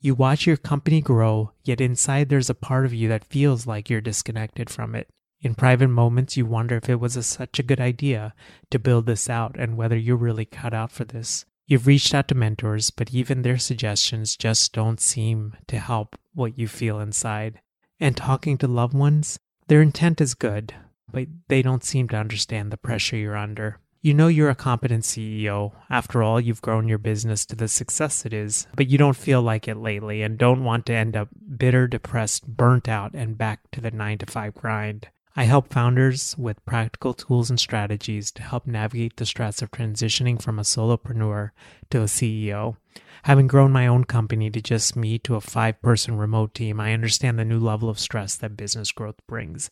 You 0.01 0.15
watch 0.15 0.47
your 0.47 0.57
company 0.57 1.01
grow, 1.01 1.53
yet 1.65 1.81
inside 1.81 2.29
there's 2.29 2.51
a 2.51 2.55
part 2.55 2.85
of 2.85 2.93
you 2.93 3.09
that 3.09 3.25
feels 3.25 3.67
like 3.67 3.89
you're 3.89 4.01
disconnected 4.01 4.69
from 4.69 4.95
it. 4.95 5.09
In 5.41 5.55
private 5.55 5.89
moments, 5.89 6.37
you 6.37 6.47
wonder 6.47 6.77
if 6.77 6.89
it 6.89 7.01
was 7.01 7.17
a, 7.17 7.23
such 7.23 7.59
a 7.59 7.63
good 7.63 7.81
idea 7.81 8.35
to 8.71 8.79
build 8.79 9.07
this 9.07 9.29
out 9.29 9.57
and 9.59 9.77
whether 9.77 9.97
you're 9.97 10.17
really 10.17 10.45
cut 10.45 10.73
out 10.73 10.91
for 10.91 11.05
this. 11.05 11.45
You've 11.67 11.87
reached 11.87 12.15
out 12.15 12.29
to 12.29 12.35
mentors, 12.35 12.91
but 12.91 13.13
even 13.13 13.43
their 13.43 13.59
suggestions 13.59 14.37
just 14.37 14.73
don't 14.73 15.01
seem 15.01 15.57
to 15.67 15.79
help 15.79 16.17
what 16.33 16.59
you 16.59 16.69
feel 16.69 17.01
inside. 17.01 17.61
And 17.99 18.17
talking 18.17 18.57
to 18.59 18.69
loved 18.69 18.95
ones, 18.95 19.39
their 19.67 19.83
intent 19.83 20.21
is 20.21 20.35
good, 20.35 20.75
but 21.11 21.27
they 21.49 21.63
don't 21.63 21.85
seem 21.85 22.09
to 22.09 22.17
understand 22.17 22.71
the 22.71 22.77
pressure 22.77 23.17
you're 23.17 23.37
under. 23.37 23.81
You 24.01 24.15
know 24.15 24.29
you're 24.29 24.51
a 24.51 24.55
competent 24.55 25.03
CEO. 25.03 25.73
After 25.91 26.23
all, 26.23 26.41
you've 26.41 26.63
grown 26.63 26.87
your 26.87 26.99
business 26.99 27.45
to 27.47 27.57
the 27.57 27.67
success 27.67 28.25
it 28.25 28.33
is, 28.33 28.69
but 28.77 28.87
you 28.87 28.99
don't 28.99 29.17
feel 29.17 29.43
like 29.43 29.67
it 29.67 29.77
lately 29.77 30.23
and 30.23 30.39
don't 30.39 30.63
want 30.63 30.87
to 30.87 30.95
end 30.95 31.17
up 31.17 31.29
bitter, 31.57 31.89
depressed, 31.89 32.47
burnt 32.47 32.89
out, 32.89 33.15
and 33.15 33.37
back 33.37 33.69
to 33.73 33.81
the 33.81 33.91
9 33.91 34.19
to 34.19 34.27
5 34.27 34.55
grind. 34.55 35.09
I 35.39 35.45
help 35.45 35.71
founders 35.71 36.35
with 36.39 36.65
practical 36.65 37.13
tools 37.13 37.51
and 37.51 37.61
strategies 37.61 38.31
to 38.33 38.43
help 38.43 38.67
navigate 38.67 39.19
the 39.19 39.27
stress 39.27 39.61
of 39.61 39.71
transitioning 39.71 40.41
from 40.41 40.59
a 40.59 40.63
solopreneur 40.63 41.51
to 41.91 42.01
a 42.01 42.05
CEO. 42.05 42.77
Having 43.25 43.49
grown 43.49 43.71
my 43.71 43.87
own 43.87 44.05
company 44.05 44.49
to 44.49 44.63
just 44.63 44.97
me 44.97 45.19
to 45.19 45.35
a 45.35 45.43
five 45.43 45.83
person 45.83 46.17
remote 46.17 46.55
team, 46.55 46.81
I 46.81 46.95
understand 46.95 47.39
the 47.39 47.45
new 47.45 47.59
level 47.59 47.91
of 47.91 47.99
stress 47.99 48.35
that 48.37 48.57
business 48.57 48.93
growth 48.93 49.17
brings. 49.27 49.69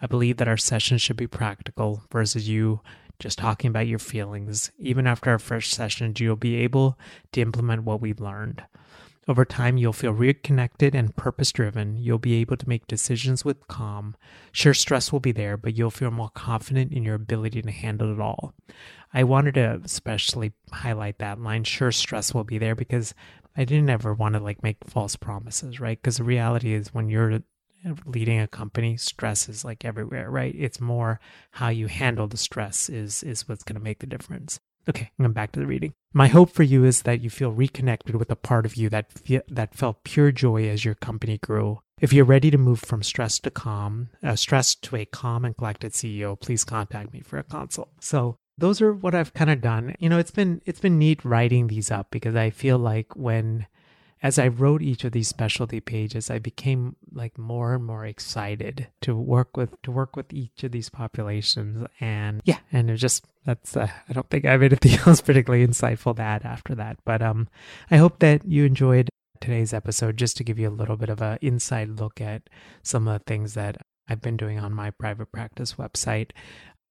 I 0.00 0.06
believe 0.06 0.36
that 0.36 0.46
our 0.46 0.56
sessions 0.56 1.02
should 1.02 1.16
be 1.16 1.26
practical 1.26 2.04
versus 2.12 2.48
you 2.48 2.80
just 3.18 3.38
talking 3.38 3.70
about 3.70 3.88
your 3.88 3.98
feelings. 3.98 4.70
Even 4.78 5.08
after 5.08 5.30
our 5.30 5.40
first 5.40 5.72
session, 5.72 6.14
you'll 6.16 6.36
be 6.36 6.54
able 6.56 6.96
to 7.32 7.40
implement 7.40 7.82
what 7.82 8.00
we've 8.00 8.20
learned. 8.20 8.62
Over 9.28 9.44
time, 9.44 9.76
you'll 9.76 9.92
feel 9.92 10.12
reconnected 10.12 10.94
and 10.94 11.14
purpose 11.14 11.52
driven. 11.52 11.98
You'll 11.98 12.18
be 12.18 12.40
able 12.40 12.56
to 12.56 12.68
make 12.68 12.86
decisions 12.86 13.44
with 13.44 13.68
calm. 13.68 14.16
Sure, 14.52 14.72
stress 14.72 15.12
will 15.12 15.20
be 15.20 15.32
there, 15.32 15.58
but 15.58 15.76
you'll 15.76 15.90
feel 15.90 16.10
more 16.10 16.30
confident 16.30 16.92
in 16.92 17.02
your 17.02 17.14
ability 17.14 17.60
to 17.60 17.70
handle 17.70 18.10
it 18.10 18.20
all. 18.20 18.54
I 19.12 19.24
wanted 19.24 19.54
to 19.54 19.82
especially 19.84 20.52
highlight 20.72 21.18
that 21.18 21.38
line. 21.38 21.64
Sure, 21.64 21.92
stress 21.92 22.32
will 22.32 22.44
be 22.44 22.56
there 22.56 22.74
because 22.74 23.12
I 23.54 23.64
didn't 23.64 23.90
ever 23.90 24.14
want 24.14 24.34
to 24.34 24.40
like 24.40 24.62
make 24.62 24.78
false 24.86 25.14
promises, 25.16 25.78
right? 25.78 26.00
Because 26.00 26.16
the 26.16 26.24
reality 26.24 26.72
is 26.72 26.94
when 26.94 27.10
you're 27.10 27.40
leading 28.06 28.40
a 28.40 28.48
company, 28.48 28.96
stress 28.96 29.46
is 29.46 29.62
like 29.62 29.84
everywhere, 29.84 30.30
right? 30.30 30.54
It's 30.56 30.80
more 30.80 31.20
how 31.50 31.68
you 31.68 31.86
handle 31.88 32.28
the 32.28 32.38
stress 32.38 32.88
is 32.88 33.22
is 33.22 33.46
what's 33.46 33.62
going 33.62 33.78
to 33.78 33.84
make 33.84 33.98
the 33.98 34.06
difference. 34.06 34.58
Okay, 34.88 35.10
I'm 35.18 35.32
back 35.32 35.52
to 35.52 35.60
the 35.60 35.66
reading. 35.66 35.92
My 36.14 36.28
hope 36.28 36.50
for 36.50 36.62
you 36.62 36.84
is 36.84 37.02
that 37.02 37.20
you 37.20 37.28
feel 37.28 37.52
reconnected 37.52 38.16
with 38.16 38.30
a 38.30 38.36
part 38.36 38.64
of 38.64 38.76
you 38.76 38.88
that 38.88 39.12
fe- 39.12 39.42
that 39.48 39.74
felt 39.74 40.04
pure 40.04 40.32
joy 40.32 40.68
as 40.68 40.84
your 40.84 40.94
company 40.94 41.38
grew. 41.38 41.80
If 42.00 42.12
you're 42.12 42.24
ready 42.24 42.50
to 42.50 42.58
move 42.58 42.80
from 42.80 43.02
stress 43.02 43.38
to 43.40 43.50
calm, 43.50 44.10
uh, 44.22 44.36
stress 44.36 44.74
to 44.76 44.96
a 44.96 45.04
calm 45.04 45.44
and 45.44 45.56
collected 45.56 45.92
CEO, 45.92 46.40
please 46.40 46.64
contact 46.64 47.12
me 47.12 47.20
for 47.20 47.38
a 47.38 47.42
consult. 47.42 47.90
So 48.00 48.38
those 48.56 48.80
are 48.80 48.92
what 48.92 49.14
I've 49.14 49.34
kind 49.34 49.50
of 49.50 49.60
done. 49.60 49.94
You 49.98 50.08
know, 50.08 50.18
it's 50.18 50.30
been 50.30 50.62
it's 50.64 50.80
been 50.80 50.98
neat 50.98 51.24
writing 51.24 51.66
these 51.66 51.90
up 51.90 52.10
because 52.10 52.34
I 52.34 52.50
feel 52.50 52.78
like 52.78 53.14
when 53.14 53.66
as 54.22 54.38
I 54.38 54.48
wrote 54.48 54.82
each 54.82 55.04
of 55.04 55.12
these 55.12 55.28
specialty 55.28 55.80
pages, 55.80 56.30
I 56.30 56.38
became 56.38 56.96
like 57.12 57.38
more 57.38 57.74
and 57.74 57.84
more 57.84 58.04
excited 58.04 58.88
to 59.02 59.14
work 59.14 59.56
with 59.56 59.80
to 59.82 59.92
work 59.92 60.16
with 60.16 60.32
each 60.32 60.64
of 60.64 60.72
these 60.72 60.88
populations. 60.88 61.86
And 62.00 62.40
yeah, 62.44 62.58
and 62.72 62.90
it 62.90 62.96
just 62.96 63.26
that's 63.48 63.78
uh, 63.78 63.88
I 64.06 64.12
don't 64.12 64.28
think 64.28 64.44
I 64.44 64.50
have 64.52 64.62
anything 64.62 64.98
else 65.06 65.22
particularly 65.22 65.66
insightful 65.66 66.14
to 66.16 66.22
add 66.22 66.44
after 66.44 66.74
that. 66.74 66.98
But 67.06 67.22
um, 67.22 67.48
I 67.90 67.96
hope 67.96 68.18
that 68.18 68.44
you 68.44 68.66
enjoyed 68.66 69.08
today's 69.40 69.72
episode 69.72 70.18
just 70.18 70.36
to 70.36 70.44
give 70.44 70.58
you 70.58 70.68
a 70.68 70.70
little 70.70 70.98
bit 70.98 71.08
of 71.08 71.22
an 71.22 71.38
inside 71.40 71.98
look 71.98 72.20
at 72.20 72.42
some 72.82 73.08
of 73.08 73.18
the 73.18 73.24
things 73.24 73.54
that 73.54 73.78
I've 74.06 74.20
been 74.20 74.36
doing 74.36 74.58
on 74.58 74.74
my 74.74 74.90
private 74.90 75.32
practice 75.32 75.74
website. 75.74 76.32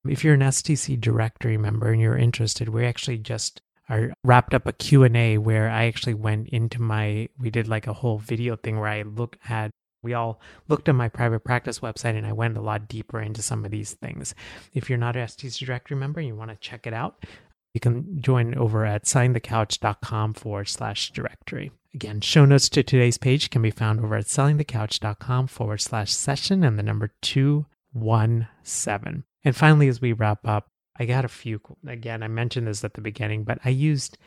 If 0.08 0.24
you're 0.24 0.34
an 0.34 0.40
STC 0.40 1.00
directory 1.00 1.58
member 1.58 1.92
and 1.92 2.02
you're 2.02 2.18
interested, 2.18 2.70
we 2.70 2.86
actually 2.86 3.20
just 3.20 3.62
I 3.88 4.10
wrapped 4.24 4.56
up 4.56 4.66
a 4.66 4.74
Q&A 4.74 5.38
where 5.38 5.70
I 5.70 5.86
actually 5.86 6.16
went 6.16 6.50
into 6.50 6.82
my 6.82 7.30
we 7.38 7.52
did 7.52 7.68
like 7.68 7.86
a 7.86 7.94
whole 7.94 8.18
video 8.18 8.56
thing 8.56 8.80
where 8.80 8.90
I 8.90 9.04
looked 9.04 9.38
at 9.48 9.70
we 10.08 10.14
all 10.14 10.40
looked 10.70 10.88
at 10.88 10.96
my 10.96 11.10
private 11.10 11.42
practice 11.42 11.80
website 11.80 12.18
and 12.18 12.26
I 12.26 12.32
went 12.32 12.56
a 12.56 12.62
lot 12.62 12.88
deeper 12.88 13.20
into 13.20 13.42
some 13.42 13.66
of 13.66 13.72
these 13.72 13.92
things. 13.92 14.34
If 14.74 14.88
you're 14.88 14.98
not 14.98 15.18
an 15.18 15.28
STC 15.28 15.66
directory 15.66 15.98
member 15.98 16.22
and 16.22 16.28
you 16.30 16.36
want 16.36 16.50
to 16.50 16.56
check 16.56 16.88
it 16.88 16.94
out, 16.94 17.26
you 17.74 17.82
can 17.82 18.22
join 18.22 18.56
over 18.56 18.86
at 18.86 19.04
sellingthecouch.com 19.04 20.36
forward 20.36 20.70
slash 20.70 21.12
directory. 21.12 21.74
Again, 21.94 22.22
show 22.22 22.46
notes 22.46 22.70
to 22.70 22.84
today's 22.84 23.18
page 23.18 23.50
can 23.50 23.62
be 23.62 23.70
found 23.70 24.00
over 24.00 24.16
at 24.16 24.28
sellingthecouch.com 24.28 25.48
forward 25.48 25.82
slash 25.82 26.14
session 26.14 26.64
and 26.64 26.80
the 26.80 26.84
number 26.84 27.12
217. 27.22 29.24
And 29.44 29.56
finally, 29.58 29.90
as 29.90 30.00
we 30.00 30.14
wrap 30.14 30.48
up, 30.48 30.70
I 30.98 31.04
got 31.04 31.26
a 31.26 31.28
few. 31.28 31.60
Again, 31.86 32.24
I 32.24 32.30
mentioned 32.30 32.68
this 32.68 32.86
at 32.86 32.94
the 32.94 33.02
beginning, 33.02 33.44
but 33.44 33.60
I 33.66 33.72
used 33.72 34.18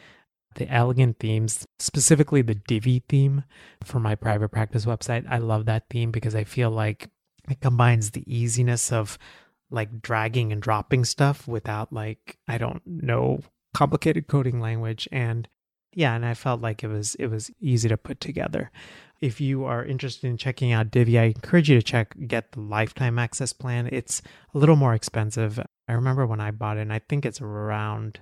the 0.55 0.69
elegant 0.73 1.19
themes, 1.19 1.67
specifically 1.79 2.43
the 2.43 2.55
Divi 2.55 3.03
theme 3.09 3.45
for 3.85 4.01
my 4.01 4.15
private 4.15 4.51
practice 4.51 4.85
website. 4.85 5.25
I 5.29 5.39
love 5.39 5.67
that 5.67 5.85
theme 5.91 6.11
because 6.11 6.35
I 6.35 6.45
feel 6.45 6.71
like 6.71 7.09
it 7.49 7.61
combines 7.61 8.11
the 8.11 8.25
easiness 8.33 8.93
of 8.93 9.19
like 9.71 10.03
dragging 10.03 10.53
and 10.53 10.61
dropping 10.61 11.05
stuff 11.05 11.47
without 11.47 11.93
like, 11.93 12.39
I 12.49 12.59
don't 12.59 12.83
know, 12.85 13.41
complicated 13.75 14.27
coding 14.27 14.61
language 14.61 15.09
and 15.13 15.49
yeah, 15.93 16.15
and 16.15 16.25
I 16.25 16.35
felt 16.35 16.61
like 16.61 16.85
it 16.85 16.89
was 16.89 17.15
it 17.17 17.27
was 17.27 17.51
easy 17.61 17.89
to 17.89 17.97
put 17.97 18.21
together. 18.21 18.71
If 19.21 19.41
you 19.41 19.65
are 19.65 19.85
interested 19.85 20.29
in 20.29 20.37
checking 20.37 20.73
out 20.73 20.91
Divi, 20.91 21.19
I 21.19 21.25
encourage 21.25 21.69
you 21.69 21.77
to 21.77 21.83
check 21.83 22.15
get 22.27 22.53
the 22.53 22.61
lifetime 22.61 23.19
access 23.19 23.53
plan. 23.53 23.89
It's 23.91 24.23
a 24.55 24.59
little 24.59 24.77
more 24.77 24.95
expensive. 24.95 25.59
I 25.89 25.93
remember 25.93 26.27
when 26.27 26.41
I 26.41 26.53
bought 26.53 26.79
it, 26.79 26.83
and 26.83 26.93
I 26.93 27.01
think 27.01 27.27
it's 27.27 27.41
around 27.41 28.21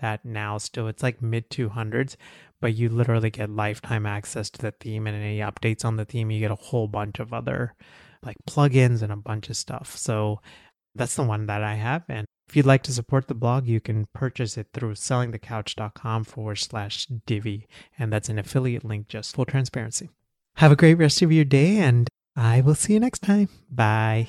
that 0.00 0.24
now 0.24 0.58
still. 0.58 0.88
It's 0.88 1.02
like 1.02 1.22
mid 1.22 1.50
200s, 1.50 2.16
but 2.60 2.74
you 2.74 2.88
literally 2.88 3.30
get 3.30 3.50
lifetime 3.50 4.06
access 4.06 4.50
to 4.50 4.62
the 4.62 4.72
theme 4.72 5.06
and 5.06 5.16
any 5.16 5.38
updates 5.38 5.84
on 5.84 5.96
the 5.96 6.04
theme. 6.04 6.30
You 6.30 6.40
get 6.40 6.50
a 6.50 6.56
whole 6.56 6.88
bunch 6.88 7.18
of 7.18 7.32
other 7.32 7.74
like 8.22 8.36
plugins 8.48 9.02
and 9.02 9.12
a 9.12 9.16
bunch 9.16 9.48
of 9.48 9.56
stuff. 9.56 9.96
So 9.96 10.40
that's 10.94 11.16
the 11.16 11.22
one 11.22 11.46
that 11.46 11.62
I 11.62 11.74
have. 11.74 12.04
And 12.08 12.26
if 12.48 12.56
you'd 12.56 12.66
like 12.66 12.82
to 12.84 12.92
support 12.92 13.28
the 13.28 13.34
blog, 13.34 13.66
you 13.66 13.80
can 13.80 14.06
purchase 14.12 14.56
it 14.56 14.68
through 14.72 14.94
sellingthecouch.com 14.94 16.24
forward 16.24 16.56
slash 16.56 17.06
Divi. 17.26 17.66
And 17.98 18.12
that's 18.12 18.28
an 18.28 18.38
affiliate 18.38 18.84
link, 18.84 19.08
just 19.08 19.34
full 19.34 19.44
transparency. 19.44 20.10
Have 20.56 20.72
a 20.72 20.76
great 20.76 20.94
rest 20.94 21.20
of 21.22 21.32
your 21.32 21.44
day, 21.44 21.78
and 21.78 22.08
I 22.34 22.60
will 22.62 22.74
see 22.74 22.94
you 22.94 23.00
next 23.00 23.20
time. 23.20 23.48
Bye. 23.70 24.28